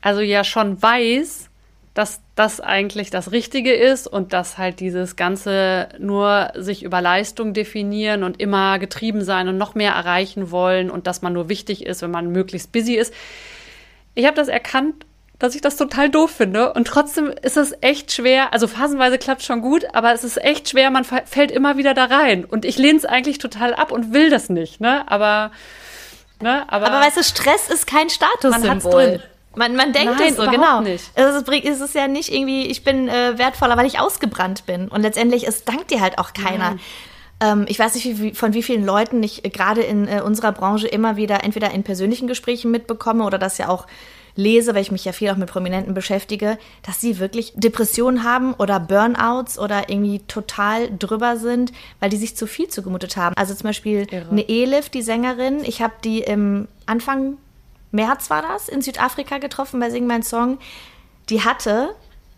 also 0.00 0.20
ja 0.20 0.44
schon 0.44 0.80
weiß, 0.80 1.48
dass 1.94 2.20
das 2.40 2.58
eigentlich 2.58 3.10
das 3.10 3.32
Richtige 3.32 3.74
ist 3.74 4.06
und 4.06 4.32
dass 4.32 4.56
halt 4.56 4.80
dieses 4.80 5.16
Ganze 5.16 5.90
nur 5.98 6.52
sich 6.54 6.82
über 6.82 7.02
Leistung 7.02 7.52
definieren 7.52 8.22
und 8.22 8.40
immer 8.40 8.78
getrieben 8.78 9.22
sein 9.22 9.46
und 9.48 9.58
noch 9.58 9.74
mehr 9.74 9.92
erreichen 9.92 10.50
wollen 10.50 10.90
und 10.90 11.06
dass 11.06 11.20
man 11.20 11.34
nur 11.34 11.50
wichtig 11.50 11.84
ist, 11.84 12.00
wenn 12.00 12.10
man 12.10 12.32
möglichst 12.32 12.72
busy 12.72 12.94
ist. 12.94 13.12
Ich 14.14 14.24
habe 14.24 14.36
das 14.36 14.48
erkannt, 14.48 15.04
dass 15.38 15.54
ich 15.54 15.60
das 15.60 15.76
total 15.76 16.08
doof 16.08 16.30
finde 16.30 16.72
und 16.72 16.86
trotzdem 16.86 17.30
ist 17.42 17.58
es 17.58 17.74
echt 17.82 18.10
schwer. 18.10 18.54
Also 18.54 18.68
phasenweise 18.68 19.18
klappt 19.18 19.42
schon 19.42 19.60
gut, 19.60 19.84
aber 19.92 20.14
es 20.14 20.24
ist 20.24 20.42
echt 20.42 20.70
schwer. 20.70 20.90
Man 20.90 21.04
fällt 21.04 21.50
immer 21.50 21.76
wieder 21.76 21.92
da 21.92 22.06
rein 22.06 22.46
und 22.46 22.64
ich 22.64 22.78
lehne 22.78 22.96
es 22.96 23.04
eigentlich 23.04 23.36
total 23.36 23.74
ab 23.74 23.92
und 23.92 24.14
will 24.14 24.30
das 24.30 24.48
nicht. 24.48 24.80
Ne, 24.80 25.04
aber 25.10 25.50
Ne? 26.42 26.64
Aber, 26.68 26.86
aber 26.86 27.00
weißt 27.04 27.18
du, 27.18 27.22
Stress 27.22 27.68
ist 27.68 27.86
kein 27.86 28.08
Statussymbol. 28.08 29.22
Man, 29.56 29.74
man 29.74 29.92
denkt 29.92 30.18
Nein, 30.18 30.30
es 30.30 30.36
so, 30.36 30.48
genau. 30.48 30.80
Nicht. 30.80 31.10
Also 31.16 31.44
es 31.52 31.80
ist 31.80 31.94
ja 31.94 32.06
nicht 32.06 32.32
irgendwie, 32.32 32.66
ich 32.66 32.84
bin 32.84 33.08
äh, 33.08 33.36
wertvoller, 33.36 33.76
weil 33.76 33.86
ich 33.86 33.98
ausgebrannt 33.98 34.66
bin. 34.66 34.88
Und 34.88 35.02
letztendlich, 35.02 35.46
es 35.46 35.64
dankt 35.64 35.90
dir 35.90 36.00
halt 36.00 36.18
auch 36.18 36.32
keiner. 36.32 36.76
Ähm, 37.40 37.64
ich 37.68 37.78
weiß 37.78 37.94
nicht, 37.94 38.20
wie, 38.20 38.34
von 38.34 38.52
wie 38.52 38.62
vielen 38.62 38.84
Leuten 38.84 39.22
ich 39.22 39.44
äh, 39.44 39.48
gerade 39.48 39.80
in 39.82 40.06
äh, 40.06 40.20
unserer 40.20 40.52
Branche 40.52 40.86
immer 40.86 41.16
wieder 41.16 41.42
entweder 41.42 41.72
in 41.72 41.82
persönlichen 41.82 42.28
Gesprächen 42.28 42.70
mitbekomme 42.70 43.24
oder 43.24 43.38
das 43.38 43.58
ja 43.58 43.68
auch 43.68 43.86
lese, 44.36 44.74
weil 44.74 44.82
ich 44.82 44.92
mich 44.92 45.04
ja 45.04 45.12
viel 45.12 45.30
auch 45.30 45.36
mit 45.36 45.50
Prominenten 45.50 45.94
beschäftige, 45.94 46.58
dass 46.82 47.00
sie 47.00 47.18
wirklich 47.18 47.52
Depressionen 47.56 48.22
haben 48.22 48.54
oder 48.54 48.78
Burnouts 48.78 49.58
oder 49.58 49.88
irgendwie 49.88 50.20
total 50.28 50.90
drüber 50.96 51.36
sind, 51.36 51.72
weil 51.98 52.10
die 52.10 52.16
sich 52.16 52.36
zu 52.36 52.46
viel 52.46 52.68
zugemutet 52.68 53.16
haben. 53.16 53.34
Also 53.36 53.54
zum 53.54 53.64
Beispiel 53.64 54.06
Irre. 54.10 54.30
eine 54.30 54.48
Elif, 54.48 54.88
die 54.88 55.02
Sängerin, 55.02 55.64
ich 55.64 55.82
habe 55.82 55.94
die 56.04 56.20
im 56.20 56.68
Anfang 56.86 57.38
März 57.92 58.30
war 58.30 58.42
das, 58.42 58.68
in 58.68 58.82
Südafrika 58.82 59.38
getroffen 59.38 59.80
bei 59.80 59.90
Sing 59.90 60.06
Mein 60.06 60.22
Song. 60.22 60.58
Die 61.28 61.44
hatte 61.44 61.94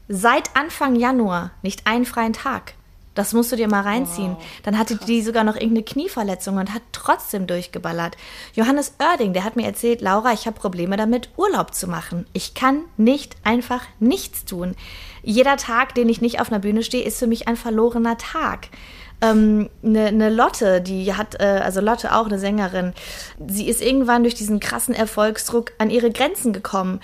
seit 0.09 0.57
Anfang 0.57 0.97
Januar 0.97 1.51
nicht 1.63 1.87
einen 1.87 2.05
freien 2.05 2.33
Tag. 2.33 2.75
Das 3.15 3.35
musst 3.35 3.53
du 3.53 3.57
dir 3.57 3.69
mal 3.69 3.83
reinziehen. 3.83 4.37
Wow, 4.37 4.45
Dann 4.63 4.79
hatte 4.79 4.97
krass. 4.97 5.07
die 5.07 5.21
sogar 5.21 5.45
noch 5.45 5.57
irgendeine 5.57 5.83
Knieverletzung 5.83 6.57
und 6.57 6.73
hat 6.73 6.83
trotzdem 6.93 7.47
durchgeballert. 7.47 8.17
Johannes 8.55 8.95
Oerding, 8.99 9.35
der 9.35 9.45
hat 9.45 9.55
mir 9.55 9.67
erzählt, 9.67 10.01
Laura, 10.01 10.33
ich 10.33 10.47
habe 10.47 10.59
Probleme 10.59 10.97
damit, 10.97 11.29
Urlaub 11.37 11.75
zu 11.75 11.89
machen. 11.89 12.27
Ich 12.33 12.55
kann 12.55 12.85
nicht 12.97 13.37
einfach 13.45 13.83
nichts 14.01 14.47
tun. 14.47 14.75
Jeder 15.23 15.59
Tag, 15.59 15.95
den 15.95 16.09
ich 16.09 16.23
nicht 16.23 16.41
auf 16.41 16.51
einer 16.51 16.61
Bühne 16.61 16.83
stehe, 16.83 17.05
ist 17.05 17.19
für 17.19 17.27
mich 17.27 17.49
ein 17.49 17.57
verlorener 17.57 18.17
Tag 18.17 18.69
ähm, 19.23 19.71
eine, 19.83 20.07
eine 20.07 20.31
Lotte, 20.31 20.81
die 20.81 21.15
hat, 21.15 21.41
äh, 21.41 21.61
also 21.63 21.81
Lotte 21.81 22.15
auch 22.15 22.27
eine 22.27 22.39
Sängerin, 22.39 22.93
sie 23.47 23.69
ist 23.69 23.81
irgendwann 23.81 24.23
durch 24.23 24.35
diesen 24.35 24.61
krassen 24.61 24.95
Erfolgsdruck 24.95 25.73
an 25.79 25.89
ihre 25.89 26.11
Grenzen 26.11 26.53
gekommen. 26.53 27.01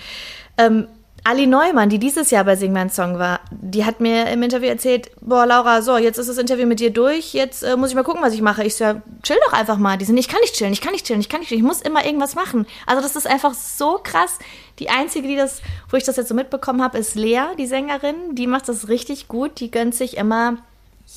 Ähm, 0.57 0.87
Ali 1.23 1.47
Neumann, 1.47 1.89
die 1.89 1.99
dieses 1.99 2.31
Jahr 2.31 2.43
bei 2.43 2.55
Sing 2.55 2.71
Mein 2.71 2.89
Song 2.89 3.19
war, 3.19 3.41
die 3.51 3.85
hat 3.85 3.99
mir 3.99 4.29
im 4.29 4.41
Interview 4.41 4.69
erzählt, 4.69 5.11
boah, 5.21 5.45
Laura, 5.45 5.81
so, 5.81 5.97
jetzt 5.97 6.17
ist 6.17 6.29
das 6.29 6.37
Interview 6.37 6.65
mit 6.65 6.79
dir 6.79 6.91
durch, 6.91 7.33
jetzt 7.33 7.63
äh, 7.63 7.75
muss 7.75 7.89
ich 7.89 7.95
mal 7.95 8.03
gucken, 8.03 8.21
was 8.23 8.33
ich 8.33 8.41
mache. 8.41 8.63
Ich 8.63 8.75
so, 8.75 8.83
ja, 8.85 9.01
chill 9.21 9.37
doch 9.45 9.53
einfach 9.53 9.77
mal. 9.77 9.97
Die 9.97 10.05
sind, 10.05 10.17
ich 10.17 10.27
kann 10.27 10.39
nicht 10.41 10.55
chillen, 10.55 10.71
ich 10.71 10.81
kann 10.81 10.93
nicht 10.93 11.05
chillen, 11.05 11.19
ich 11.19 11.29
kann 11.29 11.41
nicht 11.41 11.49
chillen, 11.49 11.61
ich 11.61 11.67
muss 11.67 11.81
immer 11.81 12.05
irgendwas 12.05 12.35
machen. 12.35 12.65
Also 12.85 13.01
das 13.01 13.15
ist 13.15 13.27
einfach 13.27 13.53
so 13.53 13.99
krass. 14.01 14.39
Die 14.79 14.89
einzige, 14.89 15.27
die 15.27 15.35
das, 15.35 15.61
wo 15.89 15.97
ich 15.97 16.03
das 16.03 16.15
jetzt 16.15 16.29
so 16.29 16.35
mitbekommen 16.35 16.81
habe, 16.81 16.97
ist 16.97 17.15
Lea, 17.15 17.41
die 17.57 17.67
Sängerin. 17.67 18.15
Die 18.33 18.47
macht 18.47 18.69
das 18.69 18.87
richtig 18.87 19.27
gut. 19.27 19.59
Die 19.59 19.71
gönnt 19.71 19.95
sich 19.95 20.15
immer 20.15 20.57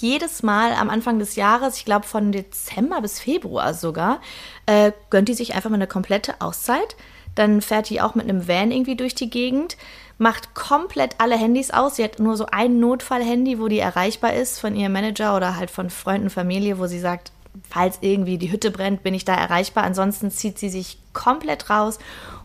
jedes 0.01 0.43
Mal 0.43 0.73
am 0.73 0.91
Anfang 0.91 1.19
des 1.19 1.37
Jahres, 1.37 1.77
ich 1.77 1.85
glaube 1.85 2.07
von 2.07 2.33
Dezember 2.33 3.01
bis 3.01 3.21
Februar 3.21 3.75
sogar, 3.75 4.21
äh, 4.67 4.93
gönnt 5.11 5.29
die 5.29 5.35
sich 5.35 5.55
einfach 5.55 5.71
mal 5.71 5.77
eine 5.77 5.87
komplette 5.87 6.41
Auszeit. 6.41 6.97
Dann 7.35 7.63
fährt 7.63 7.89
die 7.89 8.01
auch 8.01 8.15
mit 8.15 8.29
einem 8.29 8.47
Van 8.47 8.71
irgendwie 8.71 8.97
durch 8.97 9.15
die 9.15 9.31
Gegend, 9.31 9.77
macht 10.19 10.55
komplett 10.55 11.17
alle 11.19 11.37
Handys 11.37 11.71
aus. 11.71 11.97
Sie 11.97 12.05
hat 12.05 12.19
nur 12.19 12.37
so 12.37 12.47
ein 12.47 12.79
Notfallhandy, 12.79 13.59
wo 13.59 13.69
die 13.69 13.79
erreichbar 13.79 14.35
ist 14.35 14.61
von 14.61 14.77
ihrem 14.77 14.93
Manager 14.93 15.37
oder 15.37 15.57
halt 15.57 15.71
von 15.71 15.91
Freunden, 15.91 16.31
Familie, 16.31 16.79
wo 16.79 16.87
sie 16.87 17.01
sagt, 17.01 17.33
falls 17.69 17.99
irgendwie 18.01 18.39
die 18.39 18.53
Hütte 18.53 18.71
brennt, 18.71 19.03
bin 19.03 19.15
ich 19.15 19.25
da 19.25 19.35
erreichbar. 19.35 19.85
Ansonsten 19.85 20.31
zieht 20.31 20.59
sie 20.59 20.69
sich 20.69 20.99
komplett 21.13 21.71
raus. 21.71 21.99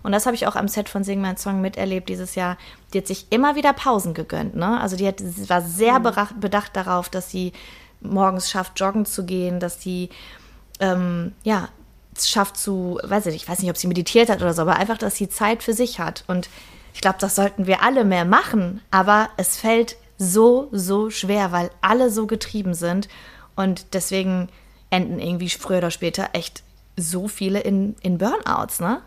Und 0.07 0.13
das 0.13 0.25
habe 0.25 0.37
ich 0.37 0.47
auch 0.47 0.55
am 0.55 0.69
Set 0.69 0.87
von 0.87 1.03
Sing 1.03 1.19
mein 1.19 1.35
Song 1.35 1.59
miterlebt 1.59 2.07
dieses 2.07 2.35
Jahr. 2.35 2.57
Die 2.93 2.99
hat 2.99 3.07
sich 3.07 3.25
immer 3.29 3.57
wieder 3.57 3.73
Pausen 3.73 4.13
gegönnt. 4.13 4.55
Ne? 4.55 4.79
Also 4.79 4.95
die 4.95 5.05
hat, 5.05 5.21
war 5.49 5.61
sehr 5.61 5.99
mhm. 5.99 6.39
bedacht 6.39 6.77
darauf, 6.77 7.09
dass 7.09 7.29
sie 7.29 7.51
morgens 7.99 8.49
schafft, 8.49 8.79
joggen 8.79 9.05
zu 9.05 9.25
gehen, 9.25 9.59
dass 9.59 9.81
sie 9.81 10.07
ähm, 10.79 11.33
ja 11.43 11.67
schafft 12.17 12.55
zu, 12.55 13.01
weiß 13.03 13.25
ich 13.25 13.33
nicht, 13.33 13.43
ich 13.43 13.49
weiß 13.49 13.59
nicht, 13.59 13.69
ob 13.69 13.75
sie 13.75 13.87
meditiert 13.87 14.29
hat 14.29 14.41
oder 14.41 14.53
so, 14.53 14.61
aber 14.61 14.77
einfach, 14.77 14.97
dass 14.97 15.17
sie 15.17 15.27
Zeit 15.27 15.61
für 15.61 15.73
sich 15.73 15.99
hat. 15.99 16.23
Und 16.27 16.47
ich 16.93 17.01
glaube, 17.01 17.17
das 17.19 17.35
sollten 17.35 17.67
wir 17.67 17.83
alle 17.83 18.05
mehr 18.05 18.23
machen. 18.23 18.79
Aber 18.91 19.27
es 19.35 19.57
fällt 19.57 19.97
so, 20.17 20.69
so 20.71 21.09
schwer, 21.09 21.51
weil 21.51 21.69
alle 21.81 22.11
so 22.11 22.27
getrieben 22.27 22.75
sind. 22.75 23.09
Und 23.57 23.93
deswegen 23.93 24.47
enden 24.89 25.19
irgendwie 25.19 25.49
früher 25.49 25.79
oder 25.79 25.91
später 25.91 26.29
echt 26.31 26.63
so 26.95 27.27
viele 27.27 27.59
in, 27.59 27.97
in 27.99 28.17
Burnouts, 28.17 28.79
ne? 28.79 29.01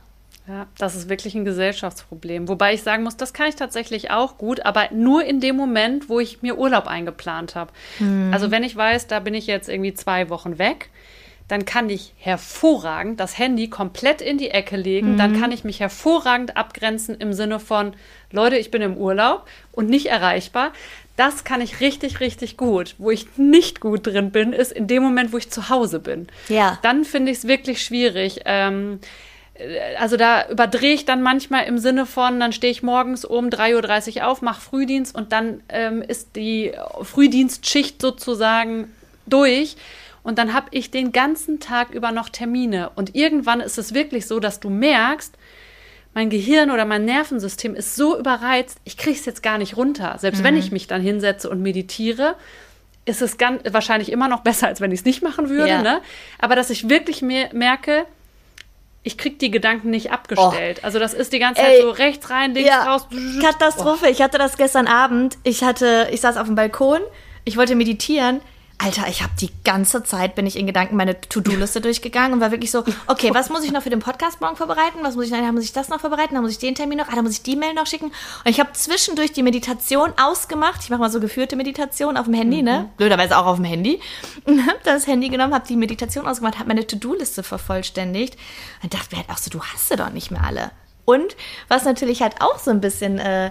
Ja, 0.50 0.66
das 0.78 0.96
ist 0.96 1.08
wirklich 1.08 1.36
ein 1.36 1.44
Gesellschaftsproblem. 1.44 2.48
Wobei 2.48 2.74
ich 2.74 2.82
sagen 2.82 3.04
muss, 3.04 3.16
das 3.16 3.32
kann 3.32 3.48
ich 3.48 3.54
tatsächlich 3.54 4.10
auch 4.10 4.36
gut, 4.36 4.66
aber 4.66 4.88
nur 4.92 5.24
in 5.24 5.38
dem 5.38 5.54
Moment, 5.54 6.08
wo 6.08 6.18
ich 6.18 6.42
mir 6.42 6.58
Urlaub 6.58 6.88
eingeplant 6.88 7.54
habe. 7.54 7.72
Hm. 7.98 8.32
Also 8.34 8.50
wenn 8.50 8.64
ich 8.64 8.74
weiß, 8.74 9.06
da 9.06 9.20
bin 9.20 9.34
ich 9.34 9.46
jetzt 9.46 9.68
irgendwie 9.68 9.94
zwei 9.94 10.28
Wochen 10.28 10.58
weg, 10.58 10.90
dann 11.46 11.64
kann 11.64 11.88
ich 11.88 12.14
hervorragend 12.16 13.20
das 13.20 13.38
Handy 13.38 13.70
komplett 13.70 14.20
in 14.20 14.38
die 14.38 14.50
Ecke 14.50 14.76
legen. 14.76 15.12
Mhm. 15.12 15.18
Dann 15.18 15.40
kann 15.40 15.50
ich 15.52 15.64
mich 15.64 15.80
hervorragend 15.80 16.56
abgrenzen 16.56 17.16
im 17.16 17.32
Sinne 17.32 17.58
von, 17.58 17.92
Leute, 18.30 18.56
ich 18.56 18.70
bin 18.70 18.82
im 18.82 18.96
Urlaub 18.96 19.48
und 19.72 19.88
nicht 19.88 20.06
erreichbar. 20.06 20.72
Das 21.16 21.42
kann 21.42 21.60
ich 21.60 21.80
richtig, 21.80 22.20
richtig 22.20 22.56
gut. 22.56 22.94
Wo 22.98 23.10
ich 23.10 23.36
nicht 23.36 23.80
gut 23.80 24.06
drin 24.06 24.30
bin, 24.30 24.52
ist 24.52 24.70
in 24.70 24.86
dem 24.86 25.02
Moment, 25.02 25.32
wo 25.32 25.38
ich 25.38 25.50
zu 25.50 25.68
Hause 25.68 25.98
bin. 25.98 26.28
Ja. 26.48 26.78
Dann 26.82 27.04
finde 27.04 27.32
ich 27.32 27.38
es 27.38 27.48
wirklich 27.48 27.82
schwierig. 27.82 28.42
Ähm, 28.44 29.00
äh, 29.02 29.06
also 29.98 30.16
da 30.16 30.48
überdrehe 30.48 30.94
ich 30.94 31.04
dann 31.04 31.22
manchmal 31.22 31.64
im 31.64 31.78
Sinne 31.78 32.06
von, 32.06 32.40
dann 32.40 32.52
stehe 32.52 32.70
ich 32.70 32.82
morgens 32.82 33.24
um 33.24 33.48
3.30 33.48 34.16
Uhr 34.16 34.26
auf, 34.28 34.42
mache 34.42 34.60
Frühdienst 34.60 35.14
und 35.14 35.32
dann 35.32 35.62
ähm, 35.68 36.02
ist 36.02 36.36
die 36.36 36.72
Frühdienstschicht 37.02 38.00
sozusagen 38.00 38.90
durch. 39.26 39.76
Und 40.22 40.38
dann 40.38 40.52
habe 40.52 40.66
ich 40.72 40.90
den 40.90 41.12
ganzen 41.12 41.60
Tag 41.60 41.90
über 41.90 42.12
noch 42.12 42.28
Termine. 42.28 42.90
Und 42.94 43.14
irgendwann 43.14 43.60
ist 43.60 43.78
es 43.78 43.94
wirklich 43.94 44.26
so, 44.26 44.38
dass 44.38 44.60
du 44.60 44.68
merkst, 44.68 45.34
mein 46.12 46.28
Gehirn 46.28 46.70
oder 46.70 46.84
mein 46.84 47.04
Nervensystem 47.04 47.74
ist 47.74 47.96
so 47.96 48.18
überreizt, 48.18 48.78
ich 48.84 48.96
kriege 48.96 49.16
es 49.18 49.24
jetzt 49.24 49.42
gar 49.42 49.58
nicht 49.58 49.76
runter. 49.76 50.16
Selbst 50.18 50.40
mhm. 50.40 50.44
wenn 50.44 50.56
ich 50.56 50.72
mich 50.72 50.86
dann 50.86 51.00
hinsetze 51.00 51.48
und 51.48 51.62
meditiere, 51.62 52.34
ist 53.06 53.22
es 53.22 53.38
ganz, 53.38 53.62
wahrscheinlich 53.72 54.12
immer 54.12 54.28
noch 54.28 54.40
besser, 54.40 54.66
als 54.66 54.80
wenn 54.80 54.92
ich 54.92 55.00
es 55.00 55.04
nicht 55.04 55.22
machen 55.22 55.48
würde. 55.48 55.68
Ja. 55.70 55.82
Ne? 55.82 56.00
Aber 56.38 56.56
dass 56.56 56.68
ich 56.70 56.88
wirklich 56.88 57.22
merke, 57.22 58.06
ich 59.02 59.16
kriege 59.16 59.36
die 59.36 59.50
Gedanken 59.50 59.90
nicht 59.90 60.12
abgestellt. 60.12 60.80
Oh. 60.82 60.84
Also 60.84 60.98
das 60.98 61.14
ist 61.14 61.32
die 61.32 61.38
ganze 61.38 61.62
Zeit 61.62 61.72
Ey, 61.72 61.82
so 61.82 61.90
rechts 61.90 62.28
rein, 62.30 62.54
links 62.54 62.68
ja, 62.68 62.84
raus. 62.84 63.06
Katastrophe. 63.40 64.06
Oh. 64.06 64.10
Ich 64.10 64.20
hatte 64.20 64.38
das 64.38 64.56
gestern 64.56 64.86
Abend. 64.86 65.38
Ich 65.42 65.64
hatte, 65.64 66.08
ich 66.10 66.20
saß 66.20 66.36
auf 66.36 66.46
dem 66.46 66.54
Balkon, 66.54 67.00
ich 67.44 67.56
wollte 67.56 67.74
meditieren 67.74 68.40
Alter, 68.82 69.08
ich 69.08 69.22
habe 69.22 69.34
die 69.38 69.50
ganze 69.62 70.02
Zeit, 70.04 70.34
bin 70.34 70.46
ich 70.46 70.56
in 70.56 70.66
Gedanken 70.66 70.96
meine 70.96 71.20
To-Do-Liste 71.20 71.82
durchgegangen 71.82 72.32
und 72.32 72.40
war 72.40 72.50
wirklich 72.50 72.70
so, 72.70 72.82
okay, 73.08 73.28
was 73.34 73.50
muss 73.50 73.62
ich 73.62 73.72
noch 73.72 73.82
für 73.82 73.90
den 73.90 73.98
Podcast 74.00 74.40
morgen 74.40 74.56
vorbereiten? 74.56 75.00
Was 75.02 75.16
muss 75.16 75.26
ich, 75.26 75.30
dann 75.32 75.54
muss 75.54 75.64
ich 75.64 75.74
das 75.74 75.90
noch 75.90 76.00
vorbereiten? 76.00 76.32
Dann 76.32 76.42
muss 76.42 76.52
ich 76.52 76.58
den 76.58 76.74
Termin 76.74 76.96
noch, 76.96 77.08
ah, 77.08 77.14
dann 77.14 77.24
muss 77.24 77.34
ich 77.34 77.42
die 77.42 77.56
Mail 77.56 77.74
noch 77.74 77.86
schicken. 77.86 78.06
Und 78.06 78.46
ich 78.46 78.58
habe 78.58 78.72
zwischendurch 78.72 79.32
die 79.32 79.42
Meditation 79.42 80.14
ausgemacht. 80.18 80.80
Ich 80.82 80.88
mache 80.88 81.00
mal 81.00 81.10
so 81.10 81.20
geführte 81.20 81.56
Meditation 81.56 82.16
auf 82.16 82.24
dem 82.24 82.32
Handy, 82.32 82.62
ne? 82.62 82.72
mhm. 82.72 82.84
ne? 82.84 82.90
Blöderweise 82.96 83.36
auch 83.36 83.44
auf 83.44 83.56
dem 83.56 83.66
Handy. 83.66 84.00
Und 84.46 84.66
habe 84.66 84.78
das 84.82 85.06
Handy 85.06 85.28
genommen, 85.28 85.52
habe 85.52 85.66
die 85.68 85.76
Meditation 85.76 86.26
ausgemacht, 86.26 86.58
habe 86.58 86.68
meine 86.68 86.86
To-Do-Liste 86.86 87.42
vervollständigt 87.42 88.38
und 88.82 88.94
dachte 88.94 89.08
mir 89.14 89.18
halt 89.18 89.28
auch 89.28 89.36
so, 89.36 89.50
du 89.50 89.62
hast 89.62 89.88
sie 89.90 89.96
doch 89.96 90.10
nicht 90.10 90.30
mehr 90.30 90.42
alle. 90.42 90.70
Und 91.04 91.36
was 91.68 91.84
natürlich 91.84 92.22
halt 92.22 92.40
auch 92.40 92.58
so 92.58 92.70
ein 92.70 92.80
bisschen... 92.80 93.18
Äh, 93.18 93.50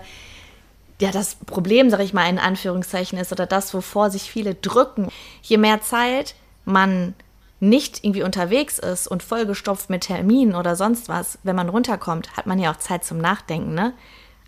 ja 1.02 1.12
das 1.12 1.36
Problem, 1.36 1.90
sag 1.90 2.02
ich 2.02 2.14
mal, 2.14 2.30
in 2.30 2.40
Anführungszeichen 2.40 3.18
ist 3.18 3.32
oder 3.32 3.46
das, 3.46 3.74
wovor 3.74 4.10
sich 4.10 4.24
viele 4.32 4.56
drücken. 4.56 5.10
Je 5.42 5.58
mehr 5.58 5.82
Zeit 5.82 6.36
man 6.66 7.14
nicht 7.60 8.04
irgendwie 8.04 8.24
unterwegs 8.24 8.80
ist 8.80 9.08
und 9.08 9.24
vollgestopft 9.24 9.90
mit 9.90 10.02
Terminen 10.02 10.56
oder 10.56 10.76
sonst 10.76 11.10
was, 11.10 11.40
wenn 11.44 11.56
man 11.56 11.70
runterkommt, 11.70 12.38
hat 12.38 12.46
man 12.46 12.60
ja 12.60 12.72
auch 12.72 12.78
Zeit 12.78 13.04
zum 13.04 13.18
Nachdenken, 13.18 13.74
ne? 13.74 13.94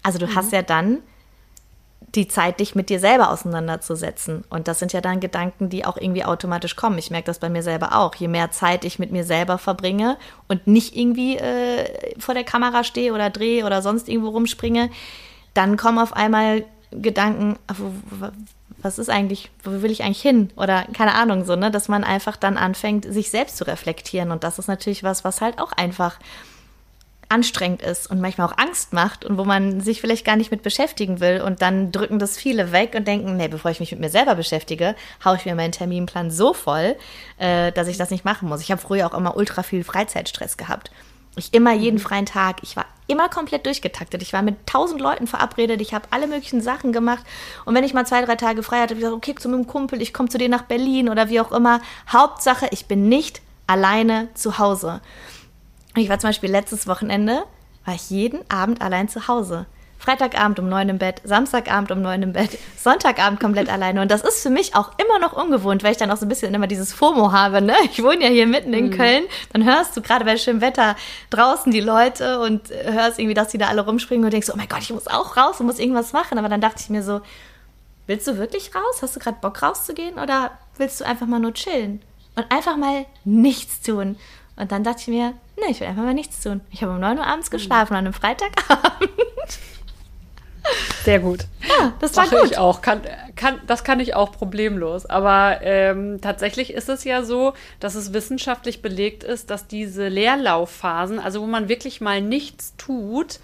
Also 0.04 0.18
du 0.18 0.28
mhm. 0.28 0.36
hast 0.36 0.52
ja 0.52 0.62
dann 0.62 1.00
die 2.16 2.28
Zeit, 2.28 2.60
dich 2.60 2.76
mit 2.76 2.90
dir 2.90 3.00
selber 3.00 3.30
auseinanderzusetzen. 3.30 4.44
Und 4.50 4.68
das 4.68 4.80
sind 4.80 4.92
ja 4.92 5.00
dann 5.00 5.20
Gedanken, 5.20 5.70
die 5.70 5.86
auch 5.86 5.98
irgendwie 5.98 6.26
automatisch 6.26 6.76
kommen. 6.76 6.98
Ich 6.98 7.12
merke 7.12 7.28
das 7.28 7.40
bei 7.40 7.50
mir 7.50 7.64
selber 7.64 7.96
auch. 7.96 8.16
Je 8.16 8.28
mehr 8.28 8.52
Zeit 8.52 8.84
ich 8.84 9.00
mit 9.00 9.12
mir 9.12 9.24
selber 9.24 9.58
verbringe 9.58 10.18
und 10.50 10.68
nicht 10.68 10.96
irgendwie 10.96 11.38
äh, 11.38 12.20
vor 12.20 12.34
der 12.34 12.44
Kamera 12.44 12.84
stehe 12.84 13.14
oder 13.14 13.30
drehe 13.30 13.66
oder 13.66 13.82
sonst 13.82 14.10
irgendwo 14.10 14.30
rumspringe, 14.30 14.90
dann 15.54 15.78
kommen 15.78 16.00
auf 16.00 16.14
einmal 16.14 16.66
Gedanken, 16.92 17.58
was 18.82 19.00
ist 19.00 19.10
eigentlich, 19.10 19.50
wo 19.64 19.82
will 19.82 19.92
ich 19.92 20.04
eigentlich 20.04 20.22
hin? 20.22 20.50
Oder 20.56 20.86
keine 20.94 21.14
Ahnung, 21.16 21.46
so, 21.46 21.56
ne, 21.56 21.72
dass 21.72 21.88
man 21.88 22.04
einfach 22.04 22.36
dann 22.36 22.58
anfängt, 22.58 23.06
sich 23.06 23.30
selbst 23.30 23.58
zu 23.58 23.66
reflektieren. 23.66 24.32
Und 24.32 24.44
das 24.44 24.60
ist 24.60 24.68
natürlich 24.68 25.04
was, 25.04 25.24
was 25.24 25.42
halt 25.42 25.60
auch 25.60 25.72
einfach 25.72 26.20
anstrengend 27.30 27.82
ist 27.82 28.12
und 28.12 28.20
manchmal 28.20 28.48
auch 28.48 28.58
Angst 28.58 28.92
macht 28.92 29.24
und 29.24 29.38
wo 29.38 29.46
man 29.46 29.80
sich 29.80 30.02
vielleicht 30.02 30.26
gar 30.26 30.36
nicht 30.36 30.52
mit 30.52 30.64
beschäftigen 30.64 31.22
will. 31.22 31.42
Und 31.42 31.62
dann 31.62 31.92
drücken 31.92 32.20
das 32.20 32.38
viele 32.38 32.74
weg 32.74 32.94
und 32.94 33.08
denken, 33.08 33.38
nee, 33.38 33.48
bevor 33.48 33.72
ich 33.72 33.80
mich 33.80 33.92
mit 33.92 34.02
mir 34.02 34.10
selber 34.10 34.36
beschäftige, 34.36 34.96
haue 35.24 35.38
ich 35.38 35.46
mir 35.46 35.56
meinen 35.56 35.72
Terminplan 35.72 36.30
so 36.30 36.54
voll, 36.54 36.98
äh, 37.38 37.72
dass 37.72 37.88
ich 37.88 37.98
das 37.98 38.10
nicht 38.12 38.26
machen 38.26 38.50
muss. 38.50 38.62
Ich 38.62 38.72
habe 38.72 38.82
früher 38.82 39.08
auch 39.08 39.18
immer 39.18 39.38
ultra 39.38 39.64
viel 39.64 39.86
Freizeitstress 39.86 40.58
gehabt. 40.58 40.92
Ich 41.36 41.54
immer 41.54 41.74
jeden 41.74 42.00
freien 42.00 42.26
Tag. 42.26 42.58
Ich 42.62 42.76
war 42.76 42.86
immer 43.08 43.30
komplett 43.30 43.66
durchgetaktet. 43.66 44.22
Ich 44.22 44.34
war 44.34 44.42
mit 44.42 44.68
tausend 44.68 45.00
Leuten 45.00 45.28
verabredet. 45.28 45.82
Ich 45.82 45.94
habe 45.94 46.08
alle 46.12 46.28
möglichen 46.28 46.62
Sachen 46.62 46.92
gemacht. 46.92 47.26
Und 47.66 47.76
wenn 47.76 47.84
ich 47.84 47.94
mal 47.94 48.06
zwei, 48.06 48.24
drei 48.24 48.36
Tage 48.36 48.64
frei 48.64 48.78
hatte, 48.78 48.96
habe 48.96 48.96
ich 48.96 49.02
gesagt, 49.02 49.16
okay, 49.16 49.36
zu 49.36 49.50
meinem 49.50 49.68
Kumpel, 49.68 50.02
ich 50.02 50.14
komme 50.14 50.30
zu 50.30 50.38
dir 50.38 50.50
nach 50.50 50.64
Berlin 50.64 51.10
oder 51.10 51.30
wie 51.30 51.40
auch 51.40 51.52
immer. 51.52 51.82
Hauptsache, 52.12 52.68
ich 52.72 52.86
bin 52.86 53.08
nicht 53.10 53.42
alleine 53.68 54.30
zu 54.34 54.58
Hause. 54.58 55.02
Ich 55.96 56.10
war 56.10 56.20
zum 56.20 56.30
Beispiel 56.30 56.52
letztes 56.52 56.88
Wochenende, 56.88 57.44
war 57.86 57.96
ich 57.96 58.10
jeden 58.10 58.40
Abend 58.50 58.82
allein 58.82 59.10
zu 59.10 59.28
Hause. 59.28 59.66
Freitagabend 60.02 60.60
um 60.60 60.68
neun 60.68 60.90
im 60.90 60.98
Bett, 60.98 61.22
Samstagabend 61.24 61.92
um 61.92 62.02
neun 62.02 62.24
im 62.24 62.34
Bett, 62.34 62.58
Sonntagabend 62.78 63.40
komplett 63.40 63.70
alleine. 63.70 64.02
Und 64.02 64.10
das 64.10 64.22
ist 64.24 64.42
für 64.42 64.50
mich 64.50 64.76
auch 64.76 64.92
immer 64.98 65.20
noch 65.20 65.34
ungewohnt, 65.34 65.84
weil 65.84 65.92
ich 65.92 65.98
dann 65.98 66.10
auch 66.10 66.18
so 66.18 66.26
ein 66.26 66.30
bisschen 66.30 66.52
immer 66.56 66.66
dieses 66.66 66.92
FOMO 66.92 67.32
habe. 67.32 67.62
Ne? 67.62 67.76
Ich 67.86 68.02
wohne 68.02 68.24
ja 68.24 68.30
hier 68.30 68.48
mitten 68.48 68.74
in 68.74 68.88
mhm. 68.88 68.98
Köln. 68.98 69.24
Dann 69.54 69.64
hörst 69.64 69.96
du 69.96 70.02
gerade 70.02 70.26
bei 70.26 70.38
schönem 70.38 70.60
Wetter 70.60 70.96
draußen 71.30 71.72
die 71.72 71.82
Leute 71.82 72.40
und 72.40 72.70
hörst 72.70 73.20
irgendwie, 73.20 73.36
dass 73.36 73.50
die 73.50 73.60
da 73.60 73.68
alle 73.68 73.86
rumspringen 73.86 74.26
und 74.26 74.34
denkst, 74.34 74.50
oh 74.52 74.58
mein 74.58 74.68
Gott, 74.68 74.82
ich 74.82 74.92
muss 74.92 75.08
auch 75.08 75.38
raus 75.38 75.60
und 75.60 75.68
muss 75.68 75.78
irgendwas 75.78 76.14
machen. 76.14 76.40
Aber 76.40 76.50
dann 76.50 76.62
dachte 76.62 76.78
ich 76.80 76.90
mir 76.90 77.04
so, 77.04 77.22
willst 78.08 78.28
du 78.28 78.38
wirklich 78.38 78.74
raus? 78.74 79.04
Hast 79.04 79.16
du 79.16 79.20
gerade 79.20 79.38
Bock 79.40 79.62
rauszugehen 79.62 80.18
oder 80.18 80.50
willst 80.78 81.00
du 81.00 81.06
einfach 81.06 81.28
mal 81.28 81.40
nur 81.40 81.54
chillen? 81.54 82.02
Und 82.36 82.52
einfach 82.52 82.76
mal 82.76 83.06
nichts 83.24 83.82
tun. 83.82 84.18
Und 84.56 84.72
dann 84.72 84.84
dachte 84.84 85.02
ich 85.02 85.08
mir, 85.10 85.34
nee, 85.58 85.72
ich 85.72 85.80
will 85.80 85.88
einfach 85.88 86.04
mal 86.04 86.16
nichts 86.16 86.42
tun. 86.42 86.62
Ich 86.72 86.82
habe 86.82 86.94
um 86.94 87.00
9 87.00 87.20
Uhr 87.20 87.28
abends 87.28 87.52
geschlafen 87.52 87.94
an 87.94 88.06
einem 88.06 88.14
Freitagabend. 88.14 89.12
Sehr 91.04 91.20
gut. 91.20 91.46
Ja, 91.68 91.94
das 92.00 92.16
war 92.16 92.26
Mache 92.26 92.38
gut. 92.38 92.52
ich 92.52 92.58
auch. 92.58 92.82
Kann, 92.82 93.02
kann, 93.36 93.60
das 93.68 93.84
kann 93.84 94.00
ich 94.00 94.16
auch 94.16 94.32
problemlos. 94.32 95.06
Aber 95.06 95.60
ähm, 95.62 96.20
tatsächlich 96.22 96.74
ist 96.74 96.90
es 96.90 97.04
ja 97.04 97.24
so, 97.24 97.54
dass 97.80 97.96
es 97.96 98.14
wissenschaftlich 98.14 98.82
belegt 98.82 99.24
ist, 99.24 99.50
dass 99.50 99.68
diese 99.68 100.08
Leerlaufphasen, 100.08 101.20
also 101.20 101.42
wo 101.42 101.48
man 101.48 101.70
wirklich 101.70 102.02
mal 102.02 102.22
nichts 102.22 102.76
tut, 102.78 103.40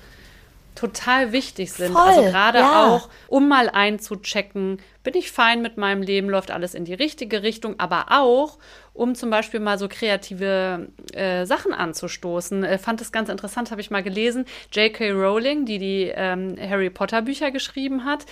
total 0.78 1.32
wichtig 1.32 1.74
sind. 1.74 1.94
Voll, 1.94 2.02
also 2.02 2.22
gerade 2.22 2.60
ja. 2.60 2.86
auch, 2.86 3.10
um 3.28 3.48
mal 3.48 3.70
einzuchecken, 3.70 4.80
bin 5.04 5.16
ich 5.16 5.32
fein 5.32 5.62
mit 5.62 5.78
meinem 5.78 6.02
Leben, 6.02 6.30
läuft 6.30 6.52
alles 6.52 6.76
in 6.76 6.86
die 6.86 6.94
richtige 6.94 7.42
Richtung, 7.42 7.80
aber 7.80 8.06
auch, 8.10 8.60
um 8.94 9.16
zum 9.16 9.30
Beispiel 9.30 9.60
mal 9.60 9.80
so 9.80 9.88
kreative 9.88 10.90
äh, 11.14 11.46
Sachen 11.46 11.74
anzustoßen. 11.74 12.64
Äh, 12.64 12.78
fand 12.78 13.02
es 13.02 13.12
ganz 13.12 13.30
interessant, 13.30 13.72
habe 13.72 13.82
ich 13.82 13.90
mal 13.90 14.04
gelesen. 14.04 14.46
J.K. 14.72 15.12
Rowling, 15.12 15.66
die 15.66 15.80
die 15.80 16.12
ähm, 16.14 16.56
Harry 16.60 16.90
Potter 16.90 17.24
Bücher 17.24 17.52
geschrieben 17.52 18.06
hat, 18.06 18.26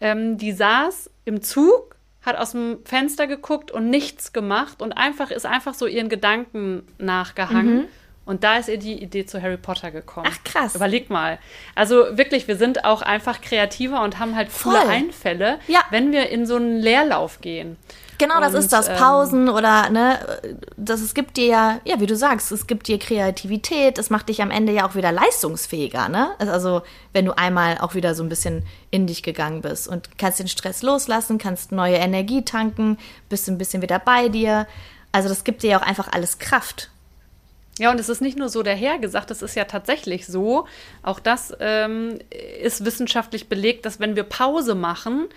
ähm, 0.00 0.38
die 0.38 0.52
saß 0.52 1.10
im 1.24 1.40
Zug 1.42 1.96
hat 2.22 2.36
aus 2.36 2.52
dem 2.52 2.78
Fenster 2.84 3.26
geguckt 3.26 3.72
und 3.72 3.90
nichts 3.90 4.32
gemacht 4.32 4.80
und 4.80 4.92
einfach 4.92 5.32
ist 5.32 5.44
einfach 5.44 5.74
so 5.74 5.86
ihren 5.86 6.08
Gedanken 6.08 6.84
nachgehangen. 6.98 7.74
Mhm. 7.74 7.88
Und 8.24 8.44
da 8.44 8.56
ist 8.56 8.68
ihr 8.68 8.78
die 8.78 9.02
Idee 9.02 9.26
zu 9.26 9.42
Harry 9.42 9.56
Potter 9.56 9.90
gekommen. 9.90 10.28
Ach 10.30 10.44
krass. 10.44 10.76
Überleg 10.76 11.10
mal. 11.10 11.38
Also 11.74 12.16
wirklich, 12.16 12.46
wir 12.46 12.56
sind 12.56 12.84
auch 12.84 13.02
einfach 13.02 13.40
kreativer 13.40 14.02
und 14.02 14.18
haben 14.20 14.36
halt 14.36 14.48
coole 14.62 14.78
Voll. 14.78 14.90
Einfälle, 14.90 15.58
ja. 15.66 15.80
wenn 15.90 16.12
wir 16.12 16.28
in 16.30 16.46
so 16.46 16.56
einen 16.56 16.78
Leerlauf 16.78 17.40
gehen. 17.40 17.76
Genau, 18.18 18.38
das 18.38 18.54
Und, 18.54 18.60
ist 18.60 18.72
das. 18.72 18.88
ähm, 18.88 18.94
Pausen 18.96 19.48
oder, 19.48 19.90
ne, 19.90 20.20
das, 20.76 21.00
es 21.00 21.14
gibt 21.14 21.36
dir 21.36 21.46
ja, 21.46 21.80
ja, 21.84 21.98
wie 21.98 22.06
du 22.06 22.14
sagst, 22.14 22.52
es 22.52 22.68
gibt 22.68 22.86
dir 22.86 23.00
Kreativität, 23.00 23.98
es 23.98 24.10
macht 24.10 24.28
dich 24.28 24.40
am 24.40 24.52
Ende 24.52 24.72
ja 24.72 24.86
auch 24.88 24.94
wieder 24.94 25.10
leistungsfähiger, 25.10 26.08
ne? 26.08 26.30
Also, 26.38 26.82
wenn 27.12 27.24
du 27.24 27.36
einmal 27.36 27.78
auch 27.78 27.94
wieder 27.94 28.14
so 28.14 28.22
ein 28.22 28.28
bisschen 28.28 28.64
in 28.92 29.08
dich 29.08 29.24
gegangen 29.24 29.62
bist 29.62 29.88
und 29.88 30.18
kannst 30.18 30.38
den 30.38 30.46
Stress 30.46 30.82
loslassen, 30.82 31.38
kannst 31.38 31.72
neue 31.72 31.96
Energie 31.96 32.44
tanken, 32.44 32.96
bist 33.28 33.48
ein 33.48 33.58
bisschen 33.58 33.82
wieder 33.82 33.98
bei 33.98 34.28
dir. 34.28 34.68
Also, 35.10 35.28
das 35.28 35.42
gibt 35.42 35.64
dir 35.64 35.70
ja 35.70 35.80
auch 35.80 35.86
einfach 35.86 36.12
alles 36.12 36.38
Kraft. 36.38 36.91
Ja, 37.78 37.90
und 37.90 37.98
es 37.98 38.08
ist 38.08 38.20
nicht 38.20 38.38
nur 38.38 38.48
so 38.48 38.62
dahergesagt, 38.62 39.30
es 39.30 39.42
ist 39.42 39.54
ja 39.54 39.64
tatsächlich 39.64 40.26
so. 40.26 40.66
Auch 41.02 41.20
das 41.20 41.54
ähm, 41.58 42.18
ist 42.60 42.84
wissenschaftlich 42.84 43.48
belegt, 43.48 43.86
dass 43.86 43.98
wenn 43.98 44.14
wir 44.14 44.24
Pause 44.24 44.74
machen 44.74 45.28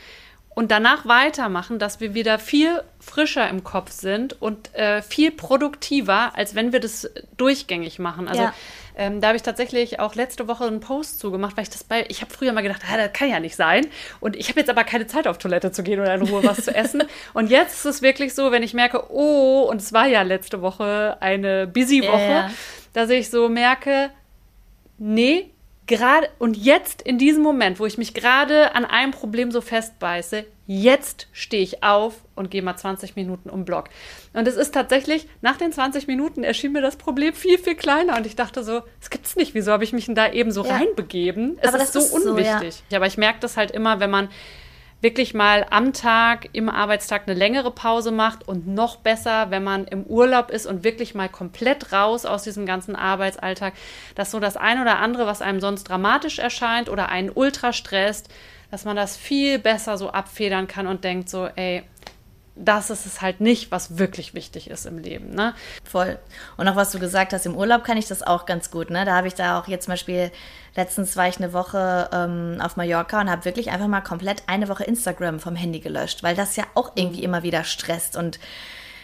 und 0.49 0.71
danach 0.71 1.05
weitermachen, 1.05 1.79
dass 1.79 1.99
wir 1.99 2.13
wieder 2.13 2.39
viel 2.39 2.81
frischer 2.99 3.47
im 3.49 3.63
Kopf 3.63 3.91
sind 3.91 4.41
und 4.41 4.73
äh, 4.73 5.01
viel 5.01 5.31
produktiver, 5.31 6.35
als 6.35 6.55
wenn 6.55 6.73
wir 6.73 6.79
das 6.79 7.09
durchgängig 7.37 7.99
machen. 7.99 8.27
Also 8.27 8.43
Ja. 8.43 8.53
Ähm, 8.97 9.21
da 9.21 9.27
habe 9.27 9.37
ich 9.37 9.43
tatsächlich 9.43 9.99
auch 9.99 10.15
letzte 10.15 10.47
Woche 10.47 10.65
einen 10.65 10.79
Post 10.79 11.19
zugemacht, 11.19 11.57
weil 11.57 11.63
ich 11.63 11.69
das 11.69 11.83
bei, 11.83 12.05
ich 12.07 12.21
habe 12.21 12.33
früher 12.33 12.53
mal 12.53 12.61
gedacht, 12.61 12.81
ah, 12.89 12.97
das 12.97 13.13
kann 13.13 13.29
ja 13.29 13.39
nicht 13.39 13.55
sein. 13.55 13.87
Und 14.19 14.35
ich 14.35 14.49
habe 14.49 14.59
jetzt 14.59 14.69
aber 14.69 14.83
keine 14.83 15.07
Zeit 15.07 15.27
auf 15.27 15.37
Toilette 15.37 15.71
zu 15.71 15.83
gehen 15.83 15.99
oder 15.99 16.15
in 16.15 16.21
Ruhe 16.21 16.43
was 16.43 16.63
zu 16.63 16.73
essen. 16.73 17.03
Und 17.33 17.49
jetzt 17.49 17.75
ist 17.75 17.85
es 17.85 18.01
wirklich 18.01 18.33
so, 18.33 18.51
wenn 18.51 18.63
ich 18.63 18.73
merke, 18.73 19.11
oh, 19.11 19.67
und 19.69 19.81
es 19.81 19.93
war 19.93 20.07
ja 20.07 20.21
letzte 20.21 20.61
Woche 20.61 21.17
eine 21.19 21.67
busy 21.67 22.01
Woche, 22.01 22.21
ja. 22.21 22.51
dass 22.93 23.09
ich 23.09 23.29
so 23.29 23.49
merke, 23.49 24.11
nee, 24.97 25.51
gerade 25.87 26.29
und 26.39 26.57
jetzt 26.57 27.01
in 27.01 27.17
diesem 27.17 27.43
Moment, 27.43 27.79
wo 27.79 27.85
ich 27.85 27.97
mich 27.97 28.13
gerade 28.13 28.73
an 28.75 28.85
einem 28.85 29.11
Problem 29.11 29.51
so 29.51 29.61
festbeiße, 29.61 30.45
jetzt 30.67 31.27
stehe 31.31 31.61
ich 31.61 31.83
auf 31.83 32.15
und 32.35 32.49
gehe 32.49 32.61
mal 32.61 32.75
20 32.75 33.15
Minuten 33.15 33.49
um 33.49 33.65
Block. 33.65 33.89
Und 34.33 34.47
es 34.47 34.55
ist 34.55 34.73
tatsächlich, 34.73 35.27
nach 35.41 35.57
den 35.57 35.71
20 35.71 36.07
Minuten 36.07 36.43
erschien 36.43 36.71
mir 36.71 36.81
das 36.81 36.95
Problem 36.95 37.33
viel, 37.33 37.57
viel 37.57 37.75
kleiner 37.75 38.17
und 38.17 38.25
ich 38.25 38.35
dachte 38.35 38.63
so, 38.63 38.81
das 38.99 39.09
gibt's 39.09 39.35
nicht, 39.35 39.53
wieso 39.53 39.71
habe 39.71 39.83
ich 39.83 39.93
mich 39.93 40.05
denn 40.07 40.15
da 40.15 40.31
eben 40.31 40.51
so 40.51 40.65
Ja. 40.65 40.77
reinbegeben? 40.77 41.57
Es 41.61 41.73
Aber 41.73 41.83
ist 41.83 41.93
so 41.93 41.99
ist 41.99 42.11
so, 42.11 42.17
ja. 42.39 42.57
unwichtig. 42.57 42.83
Aber 42.93 43.05
ich 43.05 43.17
merke 43.17 43.39
das 43.39 43.57
halt 43.57 43.71
immer, 43.71 43.99
wenn 43.99 44.09
man 44.09 44.29
wirklich 45.01 45.35
mal 45.35 45.67
am 45.69 45.93
Tag, 45.93 46.49
im 46.53 46.67
Arbeitstag 46.67 47.23
eine 47.27 47.37
längere 47.37 47.69
Pause 47.69 48.11
macht 48.11 48.47
und 48.47 48.65
noch 48.67 48.95
besser, 48.95 49.51
wenn 49.51 49.63
man 49.63 49.85
im 49.85 50.03
Urlaub 50.03 50.49
ist 50.49 50.65
und 50.65 50.83
wirklich 50.83 51.13
mal 51.13 51.29
komplett 51.29 51.91
raus 51.91 52.25
aus 52.25 52.41
diesem 52.43 52.65
ganzen 52.65 52.95
Arbeitsalltag, 52.95 53.73
dass 54.15 54.31
so 54.31 54.39
das 54.39 54.57
ein 54.57 54.81
oder 54.81 54.97
andere, 54.97 55.27
was 55.27 55.43
einem 55.43 55.59
sonst 55.59 55.83
dramatisch 55.83 56.39
erscheint 56.39 56.89
oder 56.89 57.09
einen 57.09 57.29
ultra 57.29 57.71
stresst, 57.71 58.29
dass 58.75 58.83
man 58.83 58.97
das 58.97 59.15
viel 59.15 59.57
besser 59.57 59.97
so 59.97 60.09
abfedern 60.09 60.67
kann 60.67 60.85
und 60.85 61.05
denkt 61.05 61.29
so, 61.29 61.47
ey, 61.47 61.83
das 62.57 62.89
ist 62.89 63.05
es 63.05 63.21
halt 63.21 63.39
nicht, 63.39 63.71
was 63.71 63.97
wirklich 63.97 64.33
wichtig 64.33 64.69
ist 64.69 64.85
im 64.85 64.97
Leben. 64.97 65.33
Ne? 65.33 65.53
Voll. 65.85 66.19
Und 66.57 66.67
auch 66.67 66.75
was 66.75 66.91
du 66.91 66.99
gesagt 66.99 67.31
hast, 67.31 67.45
im 67.45 67.55
Urlaub 67.55 67.85
kann 67.85 67.95
ich 67.95 68.09
das 68.09 68.21
auch 68.21 68.45
ganz 68.45 68.71
gut. 68.71 68.89
Ne? 68.89 69.05
Da 69.05 69.15
habe 69.15 69.29
ich 69.29 69.33
da 69.33 69.57
auch 69.57 69.69
jetzt 69.69 69.85
zum 69.85 69.93
Beispiel, 69.93 70.29
letztens 70.75 71.15
war 71.15 71.29
ich 71.29 71.37
eine 71.37 71.53
Woche 71.53 72.09
ähm, 72.11 72.57
auf 72.59 72.75
Mallorca 72.75 73.21
und 73.21 73.31
habe 73.31 73.45
wirklich 73.45 73.71
einfach 73.71 73.87
mal 73.87 74.01
komplett 74.01 74.43
eine 74.47 74.67
Woche 74.67 74.83
Instagram 74.83 75.39
vom 75.39 75.55
Handy 75.55 75.79
gelöscht, 75.79 76.21
weil 76.21 76.35
das 76.35 76.57
ja 76.57 76.65
auch 76.73 76.91
irgendwie 76.95 77.23
immer 77.23 77.43
wieder 77.43 77.63
stresst 77.63 78.17
und 78.17 78.39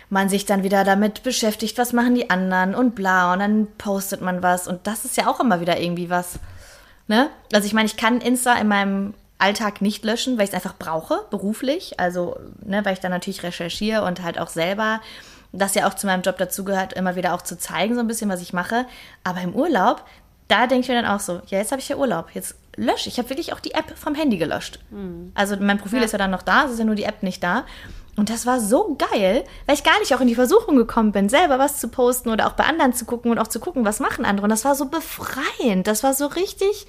man 0.10 0.28
sich 0.28 0.46
dann 0.46 0.64
wieder 0.64 0.84
damit 0.84 1.24
beschäftigt, 1.24 1.78
was 1.78 1.94
machen 1.94 2.14
die 2.14 2.30
anderen 2.30 2.76
und 2.76 2.94
bla 2.94 3.32
und 3.32 3.40
dann 3.40 3.68
postet 3.78 4.20
man 4.20 4.44
was 4.44 4.68
und 4.68 4.86
das 4.86 5.06
ist 5.06 5.16
ja 5.16 5.28
auch 5.28 5.40
immer 5.40 5.62
wieder 5.62 5.80
irgendwie 5.80 6.10
was. 6.10 6.40
Ne? 7.08 7.30
Also 7.54 7.66
ich 7.68 7.74
meine, 7.74 7.86
ich 7.86 7.96
kann 7.96 8.20
Insta 8.20 8.56
in 8.56 8.68
meinem 8.68 9.14
Alltag 9.42 9.82
nicht 9.82 10.04
löschen, 10.06 10.38
weil 10.38 10.46
ich 10.46 10.52
es 10.52 10.56
einfach 10.56 10.76
brauche, 10.78 11.26
beruflich. 11.30 12.00
Also, 12.00 12.38
ne, 12.64 12.84
weil 12.86 12.94
ich 12.94 13.00
dann 13.00 13.12
natürlich 13.12 13.44
recherchiere 13.44 14.04
und 14.04 14.22
halt 14.24 14.40
auch 14.40 14.50
selber, 14.50 15.02
das 15.52 15.76
ja 15.76 15.88
auch 15.88 15.96
zu 15.96 16.08
meinem 16.08 16.22
Job 16.22 16.38
dazugehört, 16.38 16.94
immer 16.94 17.16
wieder 17.16 17.34
auch 17.34 17.42
zu 17.42 17.58
zeigen, 17.58 17.96
so 17.96 18.00
ein 18.02 18.08
bisschen, 18.08 18.30
was 18.30 18.42
ich 18.42 18.54
mache. 18.54 18.86
Aber 19.24 19.42
im 19.42 19.54
Urlaub, 19.54 20.06
da 20.48 20.68
denke 20.68 20.84
ich 20.84 20.88
mir 20.90 21.02
dann 21.02 21.12
auch 21.12 21.20
so, 21.20 21.42
ja, 21.48 21.58
jetzt 21.58 21.72
habe 21.72 21.82
ich 21.82 21.90
ja 21.90 21.98
Urlaub, 21.98 22.30
jetzt 22.34 22.56
lösche. 22.78 23.10
Ich 23.10 23.18
habe 23.18 23.30
wirklich 23.30 23.52
auch 23.54 23.60
die 23.60 23.74
App 23.74 23.98
vom 23.98 24.16
Handy 24.16 24.38
gelöscht. 24.38 24.80
Also 25.34 25.58
mein 25.58 25.78
Profil 25.78 26.00
Ja. 26.00 26.06
ist 26.06 26.12
ja 26.14 26.18
dann 26.18 26.32
noch 26.32 26.42
da, 26.42 26.66
es 26.66 26.72
ist 26.72 26.80
ja 26.80 26.86
nur 26.86 26.96
die 26.96 27.04
App 27.04 27.22
nicht 27.24 27.44
da. 27.44 27.66
Und 28.18 28.30
das 28.30 28.46
war 28.46 28.60
so 28.60 28.98
geil, 28.98 29.44
weil 29.66 29.76
ich 29.76 29.84
gar 29.84 29.98
nicht 30.00 30.14
auch 30.14 30.20
in 30.22 30.28
die 30.28 30.36
Versuchung 30.36 30.76
gekommen 30.76 31.12
bin, 31.14 31.30
selber 31.30 31.60
was 31.60 31.80
zu 31.80 31.88
posten 31.88 32.30
oder 32.30 32.48
auch 32.48 32.54
bei 32.54 32.66
anderen 32.66 32.94
zu 32.94 33.06
gucken 33.06 33.32
und 33.32 33.40
auch 33.40 33.48
zu 33.48 33.60
gucken, 33.60 33.86
was 33.86 34.00
machen 34.00 34.26
andere. 34.26 34.44
Und 34.44 34.50
das 34.50 34.66
war 34.66 34.76
so 34.76 34.86
befreiend. 34.86 35.88
Das 35.88 36.04
war 36.04 36.14
so 36.14 36.28
richtig, 36.28 36.88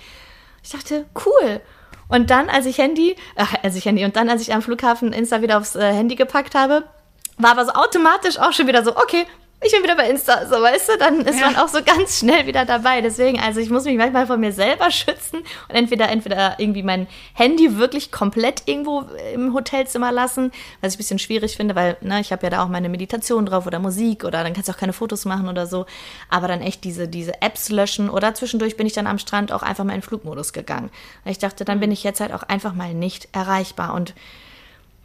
ich 0.63 0.71
dachte, 0.71 1.05
cool. 1.25 1.61
Und 2.13 2.29
dann, 2.29 2.51
als 2.51 2.67
ich 2.67 2.77
Handy, 2.77 3.17
ach, 3.37 3.55
als 3.63 3.75
ich 3.75 3.87
Handy, 3.87 4.05
und 4.05 4.17
dann, 4.17 4.29
als 4.29 4.43
ich 4.43 4.53
am 4.53 4.61
Flughafen 4.61 5.15
Insta 5.15 5.41
wieder 5.41 5.57
aufs 5.57 5.75
äh, 5.75 5.93
Handy 5.95 6.15
gepackt 6.15 6.55
habe, 6.55 6.85
war 7.39 7.53
aber 7.53 7.65
so 7.65 7.73
automatisch 7.73 8.39
auch 8.39 8.53
schon 8.53 8.67
wieder 8.67 8.85
so, 8.85 8.95
okay, 8.97 9.25
ich 9.65 9.73
bin 9.73 9.83
wieder 9.83 9.97
bei 9.97 10.09
Insta, 10.09 10.47
so 10.47 10.61
weißt 10.61 10.89
du, 10.91 10.99
dann 10.99 11.21
ist 11.23 11.39
Ja. 11.39 11.47
man 11.47 11.57
auch 11.57 11.69
so 11.69 11.83
ganz 11.83 12.19
schnell 12.19 12.47
wieder 12.47 12.65
dabei. 12.65 13.01
Deswegen, 13.01 13.39
also 13.41 13.61
ich 13.61 13.71
muss 13.71 13.85
mich 13.85 13.97
manchmal 13.97 14.27
von 14.27 14.41
mir 14.41 14.53
selber 14.53 14.91
schützen 14.91 15.39
und 15.69 15.75
entweder, 15.75 16.09
entweder 16.09 16.59
irgendwie 16.59 16.83
mein 16.83 17.07
Handy 17.35 17.79
wirklich 17.79 18.11
komplett 18.13 18.63
irgendwo 18.67 19.03
im 19.33 19.55
Hotelzimmer 19.55 20.11
lassen, 20.13 20.53
was 20.81 20.93
ich 20.93 20.97
ein 20.97 20.99
bisschen 20.99 21.19
schwierig 21.19 21.57
finde, 21.57 21.75
weil, 21.75 21.97
ne, 22.01 22.21
ich 22.21 22.33
habe 22.33 22.43
ja 22.45 22.51
da 22.51 22.65
auch 22.65 22.69
meine 22.69 22.89
Meditation 22.89 23.47
drauf 23.47 23.67
oder 23.67 23.79
Musik 23.79 24.25
oder 24.25 24.43
dann 24.43 24.53
kannst 24.53 24.69
du 24.69 24.73
auch 24.73 24.79
keine 24.79 24.93
Fotos 24.93 25.25
machen 25.25 25.49
oder 25.49 25.67
so. 25.67 25.87
Aber 26.29 26.49
dann 26.49 26.61
echt 26.61 26.85
diese, 26.85 27.09
diese 27.09 27.41
Apps 27.43 27.69
löschen 27.69 28.11
oder 28.11 28.35
zwischendurch 28.35 28.77
bin 28.77 28.87
ich 28.87 28.93
dann 28.93 29.07
am 29.07 29.19
Strand 29.19 29.53
auch 29.53 29.63
einfach 29.63 29.85
mal 29.85 29.95
in 29.95 30.03
Flugmodus 30.03 30.53
gegangen. 30.53 30.91
Weil 31.25 31.33
ich 31.33 31.39
dachte, 31.39 31.65
dann 31.65 31.81
bin 31.81 31.91
ich 31.93 32.03
jetzt 32.05 32.21
halt 32.21 32.33
auch 32.33 32.43
einfach 32.43 32.75
mal 32.75 32.95
nicht 32.95 33.29
erreichbar 33.33 33.95
und 33.95 34.15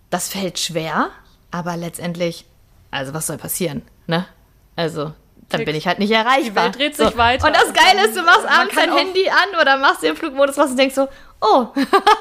das 0.09 0.29
fällt 0.29 0.57
schwer, 0.57 1.09
aber 1.51 1.75
letztendlich, 1.77 2.45
also 2.91 3.13
was 3.13 3.27
soll 3.27 3.37
passieren, 3.37 3.81
ne? 4.07 4.25
Also, 4.77 5.13
dann 5.49 5.65
bin 5.65 5.75
ich 5.75 5.87
halt 5.87 5.99
nicht 5.99 6.11
erreichbar. 6.11 6.69
Die 6.69 6.79
Welt 6.79 6.79
dreht 6.79 6.95
sich 6.95 7.17
weiter 7.17 7.47
Und 7.47 7.55
das 7.55 7.73
Geile 7.73 8.05
ist, 8.07 8.15
du 8.15 8.21
machst 8.23 8.45
abends 8.47 8.75
dein 8.75 8.93
Handy 8.95 9.29
an 9.29 9.59
oder 9.61 9.77
machst 9.77 10.03
den 10.03 10.15
Flugmodus 10.15 10.57
was 10.57 10.71
und 10.71 10.77
denkst 10.79 10.95
so, 10.95 11.07
oh, 11.41 11.67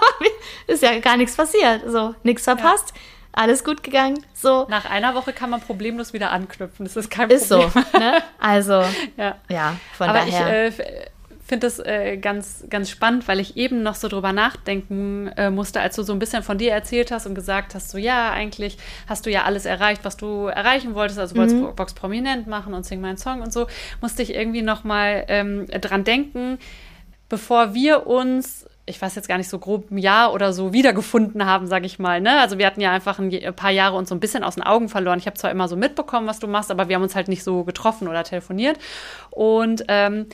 ist 0.66 0.82
ja 0.82 0.98
gar 1.00 1.16
nichts 1.16 1.36
passiert. 1.36 1.82
So, 1.86 2.14
nichts 2.22 2.44
verpasst, 2.44 2.92
alles 3.32 3.62
gut 3.64 3.82
gegangen. 3.82 4.24
So, 4.32 4.66
Nach 4.68 4.88
einer 4.88 5.14
Woche 5.14 5.32
kann 5.32 5.50
man 5.50 5.60
problemlos 5.60 6.12
wieder 6.12 6.30
anknüpfen. 6.32 6.86
Das 6.86 6.96
ist 6.96 7.10
kein 7.10 7.28
ist 7.30 7.48
so, 7.48 7.60
Problem. 7.60 7.84
ne? 8.00 8.22
Also, 8.38 8.82
Ja. 9.16 9.36
ja, 9.48 9.76
von 9.96 10.08
Aber 10.08 10.20
daher. 10.20 10.68
ich 10.68 10.78
äh, 10.80 11.06
finde 11.46 11.66
das 11.66 11.78
äh, 11.78 12.16
ganz, 12.16 12.64
ganz 12.68 12.90
spannend, 12.90 13.28
weil 13.28 13.40
ich 13.40 13.56
eben 13.56 13.82
noch 13.82 13.94
so 13.94 14.08
drüber 14.08 14.32
nachdenken 14.32 15.28
äh, 15.36 15.50
musste, 15.50 15.80
als 15.80 15.96
du 15.96 16.02
so 16.02 16.12
ein 16.12 16.18
bisschen 16.18 16.42
von 16.42 16.58
dir 16.58 16.72
erzählt 16.72 17.10
hast 17.10 17.26
und 17.26 17.34
gesagt 17.34 17.74
hast, 17.74 17.90
so 17.90 17.98
ja, 17.98 18.30
eigentlich 18.30 18.78
hast 19.06 19.26
du 19.26 19.30
ja 19.30 19.44
alles 19.44 19.64
erreicht, 19.64 20.04
was 20.04 20.16
du 20.16 20.46
erreichen 20.46 20.94
wolltest, 20.94 21.18
also 21.18 21.34
du 21.34 21.40
Mhm. 21.40 21.60
wolltest 21.60 21.76
Box 21.76 21.94
prominent 21.94 22.46
machen 22.46 22.74
und 22.74 22.84
Sing 22.84 23.00
meinen 23.00 23.16
Song 23.16 23.42
und 23.42 23.52
so, 23.52 23.66
musste 24.00 24.22
ich 24.22 24.34
irgendwie 24.34 24.62
noch 24.62 24.84
mal 24.84 25.24
ähm, 25.28 25.66
dran 25.66 26.04
denken, 26.04 26.58
bevor 27.28 27.74
wir 27.74 28.06
uns 28.06 28.66
ich 28.88 29.02
weiß 29.02 29.16
jetzt 29.16 29.26
gar 29.26 29.36
nicht 29.36 29.48
so 29.48 29.58
grob 29.58 29.90
ein 29.90 29.98
Jahr 29.98 30.32
oder 30.32 30.52
so 30.52 30.72
wiedergefunden 30.72 31.44
haben, 31.44 31.66
sage 31.66 31.86
ich 31.86 31.98
mal. 31.98 32.20
Ne? 32.20 32.38
Also 32.38 32.56
wir 32.56 32.66
hatten 32.66 32.80
ja 32.80 32.92
einfach 32.92 33.18
ein, 33.18 33.34
ein 33.34 33.54
paar 33.56 33.72
Jahre 33.72 33.96
uns 33.96 34.08
so 34.08 34.14
ein 34.14 34.20
bisschen 34.20 34.44
aus 34.44 34.54
den 34.54 34.62
Augen 34.62 34.88
verloren. 34.88 35.18
Ich 35.18 35.26
habe 35.26 35.36
zwar 35.36 35.50
immer 35.50 35.66
so 35.66 35.74
mitbekommen, 35.74 36.28
was 36.28 36.38
du 36.38 36.46
machst, 36.46 36.70
aber 36.70 36.88
wir 36.88 36.94
haben 36.94 37.02
uns 37.02 37.16
halt 37.16 37.26
nicht 37.26 37.42
so 37.42 37.64
getroffen 37.64 38.06
oder 38.06 38.22
telefoniert. 38.22 38.78
Und 39.30 39.84
ähm, 39.88 40.26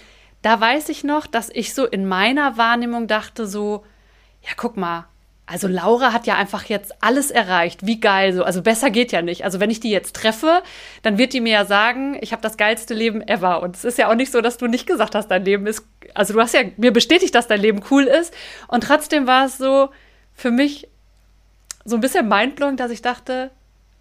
da 0.43 0.61
weiß 0.61 0.89
ich 0.89 1.05
noch, 1.05 1.27
dass 1.27 1.49
ich 1.49 1.75
so 1.75 1.87
in 1.87 2.07
meiner 2.07 2.57
Wahrnehmung 2.57 3.07
dachte 3.07 3.47
so, 3.47 3.85
ja, 4.43 4.51
guck 4.57 4.77
mal, 4.77 5.07
also 5.47 5.69
Laura 5.69 6.13
hat 6.13 6.27
ja 6.27 6.37
einfach 6.37 6.65
jetzt 6.65 7.03
alles 7.03 7.31
erreicht. 7.31 7.85
Wie 7.85 8.01
geil 8.01 8.33
so. 8.33 8.45
Also 8.45 8.63
besser 8.63 8.91
geht 8.91 9.13
ja 9.13 9.23
nicht. 9.23 9.45
Also 9.45 9.61
wenn 9.61 9.71
ich 9.71 9.81
die 9.81 9.91
jetzt 9.91 10.17
treffe, 10.17 10.63
dann 11.03 11.19
wird 11.19 11.33
die 11.33 11.41
mir 11.41 11.53
ja 11.53 11.65
sagen, 11.65 12.17
ich 12.21 12.33
habe 12.33 12.43
das 12.43 12.57
geilste 12.57 12.95
Leben 12.95 13.21
ever. 13.27 13.63
Und 13.63 13.77
es 13.77 13.85
ist 13.85 13.99
ja 13.99 14.09
auch 14.09 14.15
nicht 14.15 14.33
so, 14.33 14.41
dass 14.41 14.57
du 14.57 14.67
nicht 14.67 14.87
gesagt 14.87 15.15
hast, 15.15 15.29
dein 15.29 15.45
Leben 15.45 15.67
ist. 15.67 15.85
Also 16.15 16.33
du 16.33 16.41
hast 16.41 16.55
ja 16.55 16.63
mir 16.77 16.93
bestätigt, 16.93 17.35
dass 17.35 17.49
dein 17.49 17.61
Leben 17.61 17.83
cool 17.91 18.05
ist. 18.05 18.33
Und 18.69 18.85
trotzdem 18.85 19.27
war 19.27 19.47
es 19.47 19.59
so 19.59 19.91
für 20.33 20.51
mich 20.51 20.89
so 21.85 21.97
ein 21.97 22.01
bisschen 22.01 22.29
mindblowing, 22.29 22.77
dass 22.77 22.91
ich 22.91 23.03
dachte, 23.03 23.51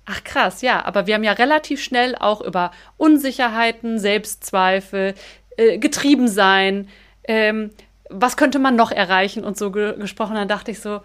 ach 0.06 0.24
krass, 0.24 0.62
ja, 0.62 0.86
aber 0.86 1.08
wir 1.08 1.16
haben 1.16 1.24
ja 1.24 1.34
relativ 1.34 1.82
schnell 1.82 2.16
auch 2.16 2.42
über 2.42 2.72
Unsicherheiten, 2.98 4.00
Selbstzweifel, 4.00 5.16
äh, 5.62 5.78
getrieben 5.78 6.28
sein, 6.28 6.88
ähm, 7.26 7.71
was 8.10 8.36
könnte 8.36 8.60
man 8.60 8.76
noch 8.76 8.91
erreichen 8.91 9.43
und 9.43 9.58
so 9.58 9.71
ge 9.71 9.97
gesprochen. 9.97 10.36
Dann 10.36 10.47
dachte 10.47 10.71
ich 10.71 10.80
so, 10.80 11.02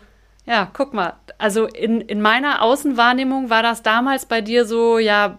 ja, 0.46 0.70
guck 0.72 0.94
mal, 0.94 1.14
also 1.38 1.66
in, 1.66 2.00
in 2.00 2.22
meiner 2.22 2.62
Außenwahrnehmung 2.62 3.50
war 3.50 3.62
das 3.62 3.82
damals 3.82 4.26
bei 4.26 4.40
dir 4.40 4.64
so, 4.64 4.98
ja, 4.98 5.38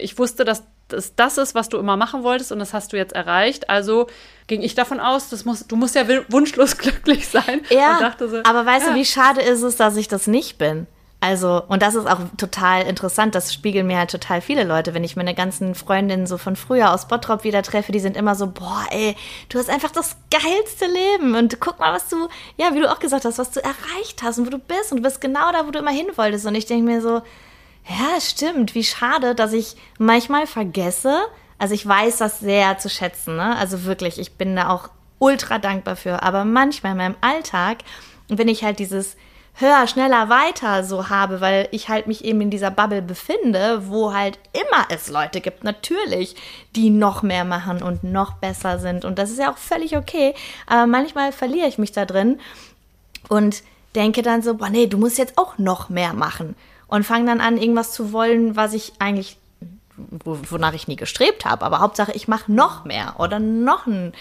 ich 0.00 0.18
wusste, 0.18 0.44
dass 0.44 0.64
das 0.88 1.14
das 1.14 1.36
ist, 1.36 1.54
was 1.54 1.68
du 1.68 1.78
immer 1.78 1.96
machen 1.98 2.22
wolltest 2.22 2.50
und 2.50 2.58
das 2.58 2.72
hast 2.72 2.92
du 2.92 2.96
jetzt 2.96 3.14
erreicht. 3.14 3.68
Also 3.68 4.06
ging 4.46 4.62
ich 4.62 4.74
davon 4.74 5.00
aus, 5.00 5.28
das 5.28 5.44
muss, 5.44 5.66
du 5.66 5.76
musst 5.76 5.94
ja 5.94 6.08
wunschlos 6.28 6.78
glücklich 6.78 7.28
sein. 7.28 7.60
Ja, 7.70 8.14
so, 8.18 8.40
aber 8.44 8.66
weißt 8.66 8.86
ja. 8.86 8.92
du, 8.92 8.98
wie 8.98 9.04
schade 9.04 9.42
ist 9.42 9.62
es, 9.62 9.76
dass 9.76 9.96
ich 9.96 10.08
das 10.08 10.26
nicht 10.26 10.58
bin? 10.58 10.86
Also, 11.20 11.64
und 11.66 11.82
das 11.82 11.96
ist 11.96 12.06
auch 12.06 12.20
total 12.36 12.82
interessant, 12.82 13.34
das 13.34 13.52
spiegeln 13.52 13.88
mir 13.88 13.98
halt 13.98 14.10
total 14.12 14.40
viele 14.40 14.62
Leute, 14.62 14.94
wenn 14.94 15.02
ich 15.02 15.16
meine 15.16 15.34
ganzen 15.34 15.74
Freundinnen 15.74 16.28
so 16.28 16.38
von 16.38 16.54
früher 16.54 16.94
aus 16.94 17.08
Bottrop 17.08 17.42
wieder 17.42 17.62
treffe, 17.64 17.90
die 17.90 17.98
sind 17.98 18.16
immer 18.16 18.36
so, 18.36 18.46
boah, 18.46 18.86
ey, 18.90 19.16
du 19.48 19.58
hast 19.58 19.68
einfach 19.68 19.90
das 19.90 20.16
geilste 20.30 20.86
Leben 20.86 21.34
und 21.34 21.58
guck 21.60 21.80
mal, 21.80 21.92
was 21.92 22.08
du, 22.08 22.28
ja, 22.56 22.72
wie 22.72 22.80
du 22.80 22.88
auch 22.88 23.00
gesagt 23.00 23.24
hast, 23.24 23.38
was 23.38 23.50
du 23.50 23.60
erreicht 23.60 24.22
hast 24.22 24.38
und 24.38 24.46
wo 24.46 24.50
du 24.50 24.58
bist 24.58 24.92
und 24.92 24.98
du 24.98 25.02
bist 25.02 25.20
genau 25.20 25.50
da, 25.50 25.66
wo 25.66 25.72
du 25.72 25.80
immer 25.80 25.90
hin 25.90 26.06
wolltest 26.14 26.46
und 26.46 26.54
ich 26.54 26.66
denke 26.66 26.84
mir 26.84 27.02
so, 27.02 27.22
ja, 27.88 28.20
stimmt. 28.20 28.74
Wie 28.74 28.84
schade, 28.84 29.34
dass 29.34 29.52
ich 29.52 29.76
manchmal 29.98 30.46
vergesse. 30.46 31.22
Also 31.58 31.74
ich 31.74 31.86
weiß 31.86 32.18
das 32.18 32.38
sehr 32.38 32.78
zu 32.78 32.88
schätzen. 32.90 33.36
Ne? 33.36 33.56
Also 33.56 33.84
wirklich, 33.84 34.18
ich 34.18 34.32
bin 34.32 34.54
da 34.54 34.68
auch 34.68 34.90
ultra 35.18 35.58
dankbar 35.58 35.96
für. 35.96 36.22
Aber 36.22 36.44
manchmal 36.44 36.92
in 36.92 36.98
meinem 36.98 37.16
Alltag, 37.20 37.78
wenn 38.28 38.48
ich 38.48 38.62
halt 38.62 38.78
dieses 38.78 39.16
höher, 39.60 39.86
schneller, 39.88 40.28
weiter 40.28 40.84
so 40.84 41.08
habe, 41.08 41.40
weil 41.40 41.68
ich 41.72 41.88
halt 41.88 42.06
mich 42.06 42.24
eben 42.24 42.40
in 42.40 42.50
dieser 42.50 42.70
Bubble 42.70 43.02
befinde, 43.02 43.82
wo 43.88 44.14
halt 44.14 44.38
immer 44.52 44.86
es 44.88 45.08
Leute 45.08 45.40
gibt, 45.40 45.64
natürlich, 45.64 46.36
die 46.76 46.90
noch 46.90 47.22
mehr 47.22 47.44
machen 47.44 47.82
und 47.82 48.04
noch 48.04 48.34
besser 48.34 48.78
sind. 48.78 49.04
Und 49.04 49.18
das 49.18 49.30
ist 49.30 49.38
ja 49.38 49.52
auch 49.52 49.58
völlig 49.58 49.96
okay. 49.96 50.34
Aber 50.66 50.86
manchmal 50.86 51.32
verliere 51.32 51.66
ich 51.66 51.78
mich 51.78 51.92
da 51.92 52.04
drin 52.04 52.38
und 53.28 53.62
denke 53.94 54.22
dann 54.22 54.42
so, 54.42 54.54
boah, 54.54 54.70
nee, 54.70 54.86
du 54.86 54.96
musst 54.96 55.18
jetzt 55.18 55.36
auch 55.36 55.58
noch 55.58 55.88
mehr 55.88 56.12
machen. 56.12 56.54
Und 56.86 57.04
fange 57.04 57.26
dann 57.26 57.40
an, 57.40 57.58
irgendwas 57.58 57.92
zu 57.92 58.12
wollen, 58.12 58.56
was 58.56 58.72
ich 58.72 58.92
eigentlich, 59.00 59.38
wonach 59.96 60.72
ich 60.72 60.86
nie 60.86 60.96
gestrebt 60.96 61.44
habe. 61.44 61.64
Aber 61.64 61.80
Hauptsache, 61.80 62.12
ich 62.12 62.28
mache 62.28 62.52
noch 62.52 62.84
mehr 62.84 63.16
oder 63.18 63.40
noch 63.40 63.86
einen 63.86 64.12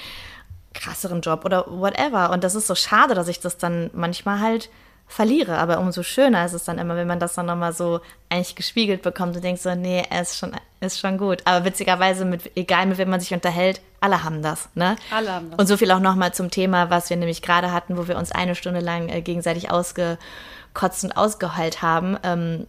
krasseren 0.74 1.22
Job 1.22 1.46
oder 1.46 1.66
whatever. 1.68 2.32
Und 2.32 2.44
das 2.44 2.56
ist 2.56 2.68
so 2.68 2.76
schade, 2.76 3.14
dass 3.14 3.28
ich 3.28 3.40
das 3.40 3.58
dann 3.58 3.92
manchmal 3.94 4.40
halt 4.40 4.70
verliere. 5.08 5.58
Aber 5.58 5.80
umso 5.80 6.04
schöner 6.04 6.46
ist 6.46 6.54
es 6.54 6.66
dann 6.66 6.78
immer, 6.78 6.96
wenn 6.96 7.08
man 7.08 7.20
das 7.20 7.34
dann 7.34 7.46
nochmal 7.46 7.74
so 7.74 8.02
eigentlich 8.30 8.56
gespiegelt 8.56 9.02
bekommt 9.02 9.36
und 9.36 9.44
denkt 9.44 9.62
so, 9.62 9.74
nee, 9.74 10.04
er 10.10 10.22
ist 10.22 10.38
schon, 10.38 10.52
ist 10.82 11.00
schon 11.00 11.18
gut. 11.18 11.42
Aber 11.46 11.66
witzigerweise, 11.66 12.26
mit, 12.26 12.56
egal 12.56 12.86
mit 12.86 12.98
wem 12.98 13.10
man 13.10 13.22
sich 13.22 13.34
unterhält, 13.34 13.82
alle 14.02 14.24
haben 14.24 14.42
das. 14.42 14.70
Ne? 14.76 14.98
Alle 15.10 15.32
haben 15.32 15.50
das. 15.50 15.60
Und 15.60 15.68
so 15.68 15.78
viel 15.78 15.92
auch 15.92 16.00
nochmal 16.00 16.34
zum 16.34 16.52
Thema, 16.52 16.90
was 16.90 17.10
wir 17.10 17.18
nämlich 17.18 17.42
gerade 17.42 17.72
hatten, 17.72 17.98
wo 17.98 18.08
wir 18.08 18.18
uns 18.18 18.32
eine 18.32 18.54
Stunde 18.54 18.82
lang 18.82 19.08
äh, 19.10 19.22
gegenseitig 19.22 19.72
ausgekotzt 19.72 21.06
und 21.06 21.16
ausgeheult 21.16 21.82
haben. 21.82 22.18
Ähm, 22.24 22.68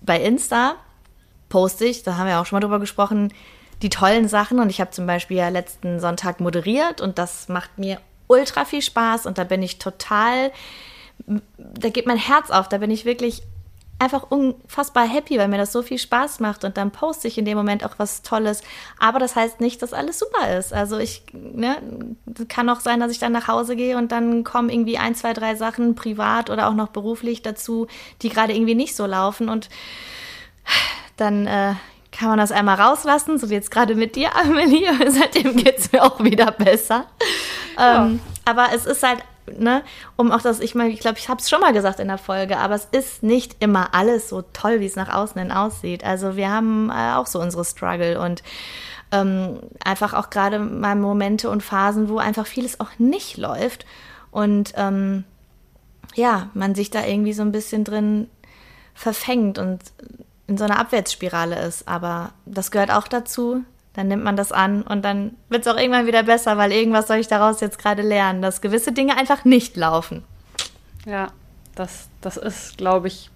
bei 0.00 0.20
Insta 0.20 0.76
poste 1.50 1.84
ich, 1.84 2.02
da 2.02 2.16
haben 2.16 2.26
wir 2.26 2.40
auch 2.40 2.46
schon 2.46 2.56
mal 2.56 2.60
drüber 2.60 2.80
gesprochen, 2.80 3.32
die 3.82 3.90
tollen 3.90 4.28
Sachen. 4.28 4.60
Und 4.60 4.70
ich 4.70 4.80
habe 4.80 4.90
zum 4.92 5.06
Beispiel 5.06 5.36
ja 5.36 5.50
letzten 5.50 6.00
Sonntag 6.00 6.40
moderiert 6.40 7.02
und 7.02 7.18
das 7.18 7.48
macht 7.48 7.78
mir 7.78 8.00
ultra 8.28 8.64
viel 8.64 8.82
Spaß 8.82 9.26
und 9.26 9.38
da 9.38 9.44
bin 9.44 9.62
ich 9.62 9.78
total 9.78 10.50
da 11.26 11.88
geht 11.88 12.06
mein 12.06 12.18
Herz 12.18 12.50
auf, 12.50 12.68
da 12.68 12.78
bin 12.78 12.90
ich 12.90 13.04
wirklich 13.04 13.42
einfach 13.98 14.24
unfassbar 14.30 15.08
happy, 15.08 15.38
weil 15.38 15.48
mir 15.48 15.56
das 15.56 15.72
so 15.72 15.80
viel 15.80 15.98
Spaß 15.98 16.40
macht 16.40 16.64
und 16.64 16.76
dann 16.76 16.90
poste 16.90 17.28
ich 17.28 17.38
in 17.38 17.46
dem 17.46 17.56
Moment 17.56 17.82
auch 17.82 17.94
was 17.96 18.20
Tolles. 18.20 18.62
Aber 18.98 19.18
das 19.18 19.36
heißt 19.36 19.60
nicht, 19.60 19.80
dass 19.80 19.94
alles 19.94 20.18
super 20.18 20.56
ist. 20.58 20.74
Also 20.74 20.98
ich, 20.98 21.22
ne, 21.32 21.76
kann 22.48 22.68
auch 22.68 22.80
sein, 22.80 23.00
dass 23.00 23.10
ich 23.10 23.18
dann 23.18 23.32
nach 23.32 23.48
Hause 23.48 23.74
gehe 23.74 23.96
und 23.96 24.12
dann 24.12 24.44
kommen 24.44 24.68
irgendwie 24.68 24.98
ein, 24.98 25.14
zwei, 25.14 25.32
drei 25.32 25.54
Sachen 25.54 25.94
privat 25.94 26.50
oder 26.50 26.68
auch 26.68 26.74
noch 26.74 26.88
beruflich 26.88 27.40
dazu, 27.40 27.86
die 28.20 28.28
gerade 28.28 28.54
irgendwie 28.54 28.74
nicht 28.74 28.94
so 28.94 29.06
laufen 29.06 29.48
und 29.48 29.70
dann 31.16 31.46
äh, 31.46 31.72
kann 32.12 32.28
man 32.28 32.38
das 32.38 32.52
einmal 32.52 32.78
rauslassen, 32.78 33.38
so 33.38 33.48
wie 33.48 33.54
jetzt 33.54 33.70
gerade 33.70 33.94
mit 33.94 34.14
dir, 34.16 34.36
Amelie. 34.36 34.90
Seitdem 35.08 35.56
geht 35.56 35.78
es 35.78 35.92
mir 35.92 36.02
auch 36.02 36.22
wieder 36.22 36.50
besser. 36.50 37.06
Ja. 37.78 38.06
Ähm, 38.06 38.20
aber 38.44 38.68
es 38.74 38.84
ist 38.84 39.02
halt 39.02 39.22
ne, 39.58 39.82
um 40.16 40.32
auch 40.32 40.42
das, 40.42 40.60
ich 40.60 40.74
meine, 40.74 40.90
ich 40.90 41.00
glaube, 41.00 41.18
ich 41.18 41.28
habe 41.28 41.40
es 41.40 41.50
schon 41.50 41.60
mal 41.60 41.72
gesagt 41.72 42.00
in 42.00 42.08
der 42.08 42.18
Folge, 42.18 42.58
aber 42.58 42.74
es 42.74 42.86
ist 42.90 43.22
nicht 43.22 43.56
immer 43.60 43.94
alles 43.94 44.28
so 44.28 44.42
toll, 44.52 44.80
wie 44.80 44.86
es 44.86 44.96
nach 44.96 45.12
außen 45.12 45.40
hin 45.40 45.52
aussieht. 45.52 46.04
Also 46.04 46.36
wir 46.36 46.50
haben 46.50 46.90
äh, 46.90 47.14
auch 47.14 47.26
so 47.26 47.40
unsere 47.40 47.64
Struggle 47.64 48.20
und 48.20 48.42
ähm, 49.12 49.60
einfach 49.84 50.14
auch 50.14 50.30
gerade 50.30 50.58
mal 50.58 50.96
Momente 50.96 51.50
und 51.50 51.62
Phasen, 51.62 52.08
wo 52.08 52.18
einfach 52.18 52.46
vieles 52.46 52.80
auch 52.80 52.90
nicht 52.98 53.36
läuft 53.36 53.86
und 54.30 54.72
ähm, 54.76 55.24
ja, 56.14 56.50
man 56.54 56.74
sich 56.74 56.90
da 56.90 57.04
irgendwie 57.04 57.32
so 57.32 57.42
ein 57.42 57.52
bisschen 57.52 57.84
drin 57.84 58.28
verfängt 58.94 59.58
und 59.58 59.80
in 60.46 60.56
so 60.56 60.64
einer 60.64 60.78
Abwärtsspirale 60.78 61.60
ist. 61.60 61.86
Aber 61.86 62.32
das 62.46 62.70
gehört 62.70 62.90
auch 62.90 63.08
dazu, 63.08 63.64
dann 63.96 64.08
nimmt 64.08 64.22
man 64.22 64.36
das 64.36 64.52
an 64.52 64.82
und 64.82 65.04
dann 65.04 65.34
wird 65.48 65.66
es 65.66 65.72
auch 65.72 65.78
irgendwann 65.78 66.06
wieder 66.06 66.22
besser, 66.22 66.58
weil 66.58 66.70
irgendwas 66.70 67.08
soll 67.08 67.16
ich 67.16 67.28
daraus 67.28 67.60
jetzt 67.60 67.78
gerade 67.78 68.02
lernen, 68.02 68.42
dass 68.42 68.60
gewisse 68.60 68.92
Dinge 68.92 69.16
einfach 69.16 69.46
nicht 69.46 69.74
laufen. 69.76 70.22
Ja, 71.06 71.28
das, 71.74 72.08
das 72.20 72.36
ist, 72.36 72.76
glaube 72.76 73.08
ich, 73.08 73.30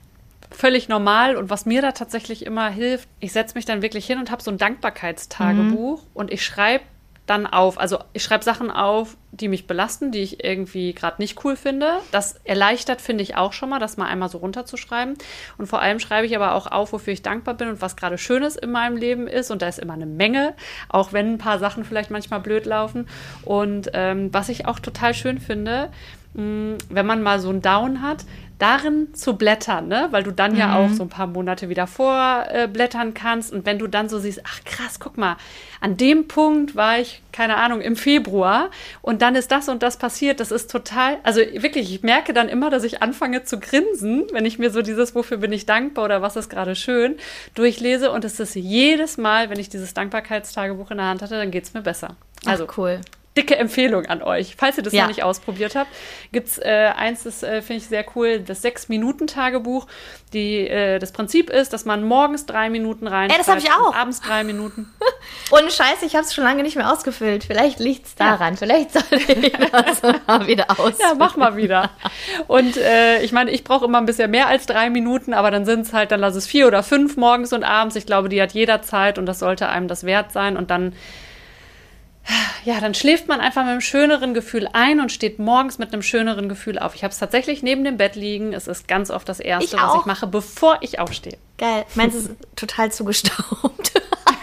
völlig 0.51 0.89
normal. 0.89 1.37
Und 1.37 1.49
was 1.49 1.65
mir 1.65 1.81
da 1.81 1.93
tatsächlich 1.93 2.45
immer 2.45 2.69
hilft, 2.69 3.09
ich 3.21 3.33
setze 3.33 3.55
mich 3.55 3.65
dann 3.65 3.81
wirklich 3.81 4.05
hin 4.05 4.19
und 4.19 4.31
habe 4.31 4.43
so 4.43 4.51
ein 4.51 4.59
Dankbarkeitstagebuch 4.59 6.03
mhm. 6.03 6.09
und 6.13 6.31
ich 6.31 6.45
schreibe 6.45 6.85
dann 7.31 7.47
auf. 7.47 7.79
Also 7.79 7.99
ich 8.13 8.25
schreibe 8.25 8.43
Sachen 8.43 8.73
auf, 8.73 9.17
die 9.31 9.47
mich 9.47 9.69
belasten, 9.69 10.11
die 10.11 10.19
ich 10.19 10.43
irgendwie 10.45 10.93
gerade 10.93 11.23
nicht 11.23 11.45
cool 11.45 11.55
finde. 11.55 12.01
Das 12.11 12.41
erleichtert, 12.43 13.01
finde 13.01 13.23
ich 13.23 13.37
auch 13.37 13.53
schon 13.53 13.69
mal, 13.71 13.79
das 13.79 13.97
mal 13.97 14.07
einmal 14.07 14.29
so 14.29 14.39
runterzuschreiben. 14.39 15.15
Und 15.57 15.67
vor 15.67 15.81
allem 15.81 16.01
schreibe 16.01 16.27
ich 16.27 16.35
aber 16.35 16.55
auch 16.55 16.67
auf, 16.67 16.93
wofür 16.93 17.13
ich 17.13 17.23
dankbar 17.23 17.55
bin 17.55 17.69
und 17.69 17.81
was 17.81 17.95
gerade 17.95 18.19
Schönes 18.19 18.57
in 18.57 18.73
meinem 18.73 18.97
Leben 18.97 19.29
ist. 19.29 19.53
Und 19.53 19.63
da 19.63 19.69
ist 19.69 19.79
immer 19.79 19.93
eine 19.95 20.07
Menge, 20.07 20.55
auch 20.89 21.13
wenn 21.13 21.35
ein 21.35 21.39
paar 21.39 21.61
Sachen 21.61 21.85
vielleicht 21.85 22.11
manchmal 22.11 22.41
blöd 22.41 22.67
laufen. 22.67 23.09
Und 23.45 23.91
ähm, 23.95 24.35
was 24.35 24.49
ich 24.49 24.67
auch 24.67 24.81
total 24.81 25.15
schön 25.15 25.39
finde, 25.39 25.91
mh, 26.35 26.79
wenn 26.89 27.07
man 27.07 27.23
mal 27.23 27.39
so 27.39 27.51
einen 27.51 27.63
Down 27.63 28.03
hat, 28.03 28.25
darin 28.61 29.15
zu 29.15 29.37
blättern, 29.37 29.89
ne? 29.89 30.09
weil 30.11 30.23
du 30.23 30.33
dann 30.33 30.53
mhm. 30.53 30.59
ja 30.59 30.77
auch 30.77 30.91
so 30.91 31.03
ein 31.03 31.09
paar 31.09 31.27
Monate 31.27 31.69
wieder 31.69 31.87
vorblättern 31.87 33.09
äh, 33.09 33.13
kannst. 33.13 33.53
Und 33.53 33.67
wenn 33.67 33.79
du 33.79 33.87
dann 33.87 34.09
so 34.09 34.19
siehst, 34.19 34.43
ach 34.45 34.61
krass, 34.65 35.01
guck 35.01 35.17
mal, 35.17 35.37
an 35.81 35.97
dem 35.97 36.29
Punkt 36.29 36.77
war 36.77 36.99
ich, 36.99 37.23
keine 37.33 37.57
Ahnung, 37.57 37.81
im 37.81 37.97
Februar 37.97 38.71
und 39.01 39.23
dann 39.23 39.35
ist 39.35 39.51
das 39.51 39.69
und 39.69 39.83
das 39.83 39.97
passiert. 39.97 40.41
Das 40.41 40.51
ist 40.51 40.71
total, 40.71 41.17
also 41.23 41.41
wirklich, 41.41 41.93
ich 41.93 42.03
merke 42.03 42.35
dann 42.35 42.49
immer, 42.49 42.71
dass 42.71 42.85
ich 42.85 43.03
anfange 43.03 43.45
zu 43.45 43.59
grinsen, 43.59 44.27
wenn 44.33 44.45
ich 44.45 44.59
mir 44.59 44.71
so 44.71 44.83
dieses, 44.83 45.15
wofür 45.15 45.39
bin 45.39 45.53
ich 45.53 45.65
dankbar 45.65 46.05
oder 46.05 46.23
was 46.23 46.37
ist 46.37 46.51
gerade 46.51 46.77
schön, 46.77 47.17
durchlese. 47.55 48.11
Und 48.11 48.25
es 48.25 48.39
ist 48.39 48.55
jedes 48.55 49.17
Mal, 49.17 49.49
wenn 49.49 49.59
ich 49.59 49.71
dieses 49.71 49.95
Dankbarkeitstagebuch 49.95 50.91
in 50.91 50.99
der 50.99 51.07
Hand 51.07 51.23
hatte, 51.23 51.37
dann 51.37 51.51
geht 51.51 51.65
es 51.65 51.75
mir 51.75 51.83
besser. 51.83 52.17
Also 52.45 52.67
ach, 52.69 52.79
cool 52.79 53.01
dicke 53.37 53.57
Empfehlung 53.57 54.07
an 54.07 54.23
euch. 54.23 54.57
Falls 54.57 54.77
ihr 54.77 54.83
das 54.83 54.93
ja. 54.93 55.03
noch 55.03 55.09
nicht 55.09 55.23
ausprobiert 55.23 55.77
habt, 55.77 55.91
gibt 56.33 56.49
es 56.49 56.59
äh, 56.59 56.91
eins, 56.97 57.23
das 57.23 57.45
äh, 57.45 57.63
finde 57.63 57.83
ich 57.83 57.89
sehr 57.89 58.05
cool, 58.17 58.41
das 58.41 58.63
Sechs-Minuten-Tagebuch. 58.63 59.87
äh, 60.35 60.99
das 60.99 61.13
Prinzip 61.13 61.49
ist, 61.49 61.73
dass 61.73 61.85
man 61.85 62.03
morgens 62.03 62.47
drei 62.47 62.71
Minuten 62.71 63.07
rein. 63.07 63.31
Ey, 63.31 63.39
das 63.39 63.47
habe 63.47 63.61
ich 63.61 63.71
auch. 63.71 63.95
Abends 63.95 64.21
drei 64.21 64.43
Minuten. 64.43 64.93
Ohne 65.53 65.71
Scheiß, 65.71 66.03
ich 66.03 66.17
habe 66.17 66.25
es 66.25 66.35
schon 66.35 66.43
lange 66.43 66.65
nicht 66.65 66.75
mehr 66.75 66.93
ausgefüllt. 66.93 67.45
Vielleicht 67.45 67.79
liegt 67.79 68.07
es 68.07 68.15
daran. 68.17 68.55
Ja. 68.55 68.59
Vielleicht 68.59 68.93
soll 68.93 69.05
ich 69.13 69.53
das 69.73 70.03
mal 70.27 70.47
wieder 70.49 70.67
aus. 70.69 70.99
Ja, 70.99 71.15
mach 71.17 71.37
mal 71.37 71.57
wieder. 71.57 71.91
Und 72.49 72.77
äh, 72.79 73.23
ich 73.23 73.31
meine, 73.31 73.53
ich 73.53 73.63
brauche 73.63 73.85
immer 73.85 73.99
ein 73.99 74.07
bisschen 74.07 74.31
mehr 74.33 74.49
als 74.49 74.67
drei 74.67 74.91
Minuten, 74.91 75.35
aber 75.35 75.53
dann 75.53 75.65
sind 75.65 75.83
es 75.83 75.93
halt, 75.93 76.11
dann 76.11 76.21
lass 76.21 76.35
es 76.35 76.49
vier 76.49 76.67
oder 76.67 76.83
fünf 76.83 77.17
morgens 77.17 77.53
und 77.53 77.63
abends. 77.63 77.95
Ich 77.95 78.07
glaube, 78.07 78.29
die 78.29 78.43
hat 78.43 78.53
jeder 78.53 78.83
Zeit 78.83 79.19
und 79.19 79.27
das 79.27 79.39
sollte 79.39 79.69
einem 79.69 79.87
das 79.87 80.03
wert 80.03 80.33
sein. 80.33 80.57
Und 80.57 80.73
dann 80.73 80.95
ja, 82.65 82.81
dann 82.81 82.95
schläft 82.95 83.29
man 83.29 83.41
einfach 83.41 83.63
mit 83.63 83.71
einem 83.71 83.81
schöneren 83.81 84.35
Gefühl 84.35 84.69
ein 84.73 85.01
und 85.01 85.11
steht 85.11 85.39
morgens 85.39 85.79
mit 85.79 85.93
einem 85.93 86.03
schöneren 86.03 86.49
Gefühl 86.49 86.79
auf. 86.79 86.95
Ich 86.95 87.03
habe 87.03 87.13
es 87.13 87.19
tatsächlich 87.19 87.63
neben 87.63 87.85
dem 87.85 87.97
Bett 87.97 88.17
liegen. 88.17 88.53
Es 88.53 88.69
ist 88.69 88.87
ganz 88.87 89.11
oft 89.11 89.29
das 89.29 89.41
Erste, 89.41 89.77
ich 89.77 89.83
was 89.83 90.01
ich 90.01 90.07
mache, 90.07 90.27
bevor 90.27 90.79
ich 90.81 90.99
aufstehe. 90.99 91.39
Geil. 91.59 91.85
Meins 91.95 92.15
ist 92.15 92.31
total 92.57 92.93
zugestaubt. 92.93 93.93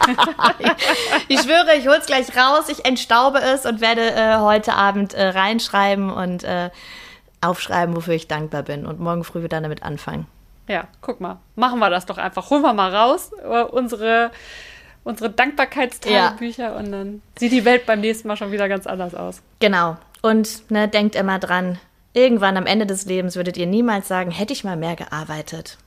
ich 1.28 1.40
schwöre, 1.42 1.76
ich 1.78 1.88
hole 1.88 1.98
es 1.98 2.06
gleich 2.06 2.36
raus, 2.36 2.70
ich 2.70 2.86
entstaube 2.86 3.40
es 3.40 3.66
und 3.66 3.82
werde 3.82 4.12
äh, 4.14 4.38
heute 4.38 4.74
Abend 4.74 5.14
äh, 5.14 5.28
reinschreiben 5.28 6.10
und 6.10 6.44
äh, 6.44 6.70
aufschreiben, 7.42 7.96
wofür 7.96 8.14
ich 8.14 8.28
dankbar 8.28 8.64
bin. 8.64 8.86
Und 8.86 9.00
morgen 9.00 9.24
früh 9.24 9.44
wieder 9.44 9.62
damit 9.62 9.84
anfangen. 9.84 10.28
Ja, 10.68 10.88
guck 11.02 11.22
mal. 11.22 11.40
Machen 11.56 11.80
wir 11.80 11.90
das 11.90 12.06
doch 12.06 12.18
einfach. 12.18 12.50
Holen 12.50 12.62
wir 12.62 12.74
mal 12.74 12.94
raus. 12.94 13.32
Äh, 13.44 13.64
unsere 13.64 14.32
unsere 15.08 15.30
Dankbarkeitstagebücher 15.30 16.72
ja. 16.72 16.76
und 16.76 16.92
dann 16.92 17.22
sieht 17.38 17.52
die 17.52 17.66
Welt 17.66 17.86
beim 17.86 18.02
nächsten 18.02 18.28
Mal 18.28 18.36
schon 18.36 18.52
wieder 18.52 18.68
ganz 18.68 18.86
anders 18.86 19.16
aus. 19.16 19.42
Genau. 19.60 19.98
Und 20.22 20.70
ne, 20.70 20.88
denkt 20.88 21.16
immer 21.16 21.40
dran, 21.40 21.80
irgendwann 22.14 22.58
am 22.58 22.66
Ende 22.66 22.86
des 22.86 23.06
Lebens 23.06 23.36
würdet 23.36 23.58
ihr 23.58 23.68
niemals 23.68 24.08
sagen, 24.08 24.32
hätte 24.32 24.54
ich 24.54 24.64
mal 24.64 24.76
mehr 24.76 24.96
gearbeitet. 24.96 25.78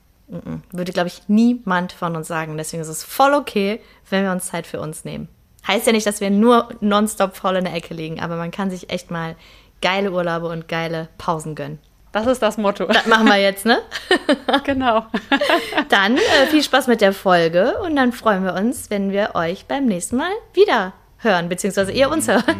Würde, 0.70 0.92
glaube 0.92 1.08
ich, 1.08 1.22
niemand 1.26 1.92
von 1.92 2.14
uns 2.14 2.28
sagen. 2.28 2.56
Deswegen 2.56 2.82
ist 2.82 2.88
es 2.88 3.02
voll 3.02 3.34
okay, 3.34 3.80
wenn 4.08 4.24
wir 4.24 4.32
uns 4.32 4.46
Zeit 4.46 4.66
für 4.66 4.80
uns 4.80 5.04
nehmen. 5.04 5.28
Heißt 5.66 5.86
ja 5.86 5.92
nicht, 5.92 6.06
dass 6.06 6.20
wir 6.20 6.30
nur 6.30 6.68
nonstop 6.80 7.36
voll 7.36 7.56
in 7.56 7.64
der 7.64 7.74
Ecke 7.74 7.94
liegen, 7.94 8.20
aber 8.20 8.36
man 8.36 8.50
kann 8.50 8.70
sich 8.70 8.90
echt 8.90 9.10
mal 9.10 9.36
geile 9.82 10.12
Urlaube 10.12 10.48
und 10.48 10.68
geile 10.68 11.08
Pausen 11.18 11.54
gönnen. 11.54 11.78
Das 12.12 12.26
ist 12.26 12.42
das 12.42 12.58
Motto. 12.58 12.86
Das 12.86 13.06
machen 13.06 13.26
wir 13.26 13.36
jetzt, 13.36 13.64
ne? 13.64 13.78
genau. 14.64 15.04
dann 15.88 16.16
äh, 16.16 16.46
viel 16.50 16.62
Spaß 16.62 16.88
mit 16.88 17.00
der 17.00 17.12
Folge 17.12 17.74
und 17.84 17.94
dann 17.94 18.12
freuen 18.12 18.44
wir 18.44 18.54
uns, 18.54 18.90
wenn 18.90 19.12
wir 19.12 19.34
euch 19.34 19.66
beim 19.66 19.86
nächsten 19.86 20.16
Mal 20.16 20.32
wieder 20.52 20.92
hören, 21.18 21.48
beziehungsweise 21.48 21.92
ihr 21.92 22.10
uns 22.10 22.26
hört. 22.26 22.44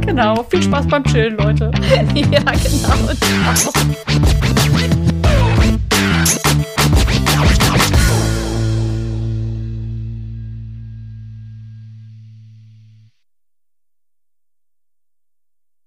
genau. 0.00 0.42
Viel 0.44 0.62
Spaß 0.62 0.88
beim 0.88 1.04
Chillen, 1.04 1.36
Leute. 1.36 1.70
ja, 2.14 2.40
genau. 2.40 3.14
Ciao. 3.54 3.72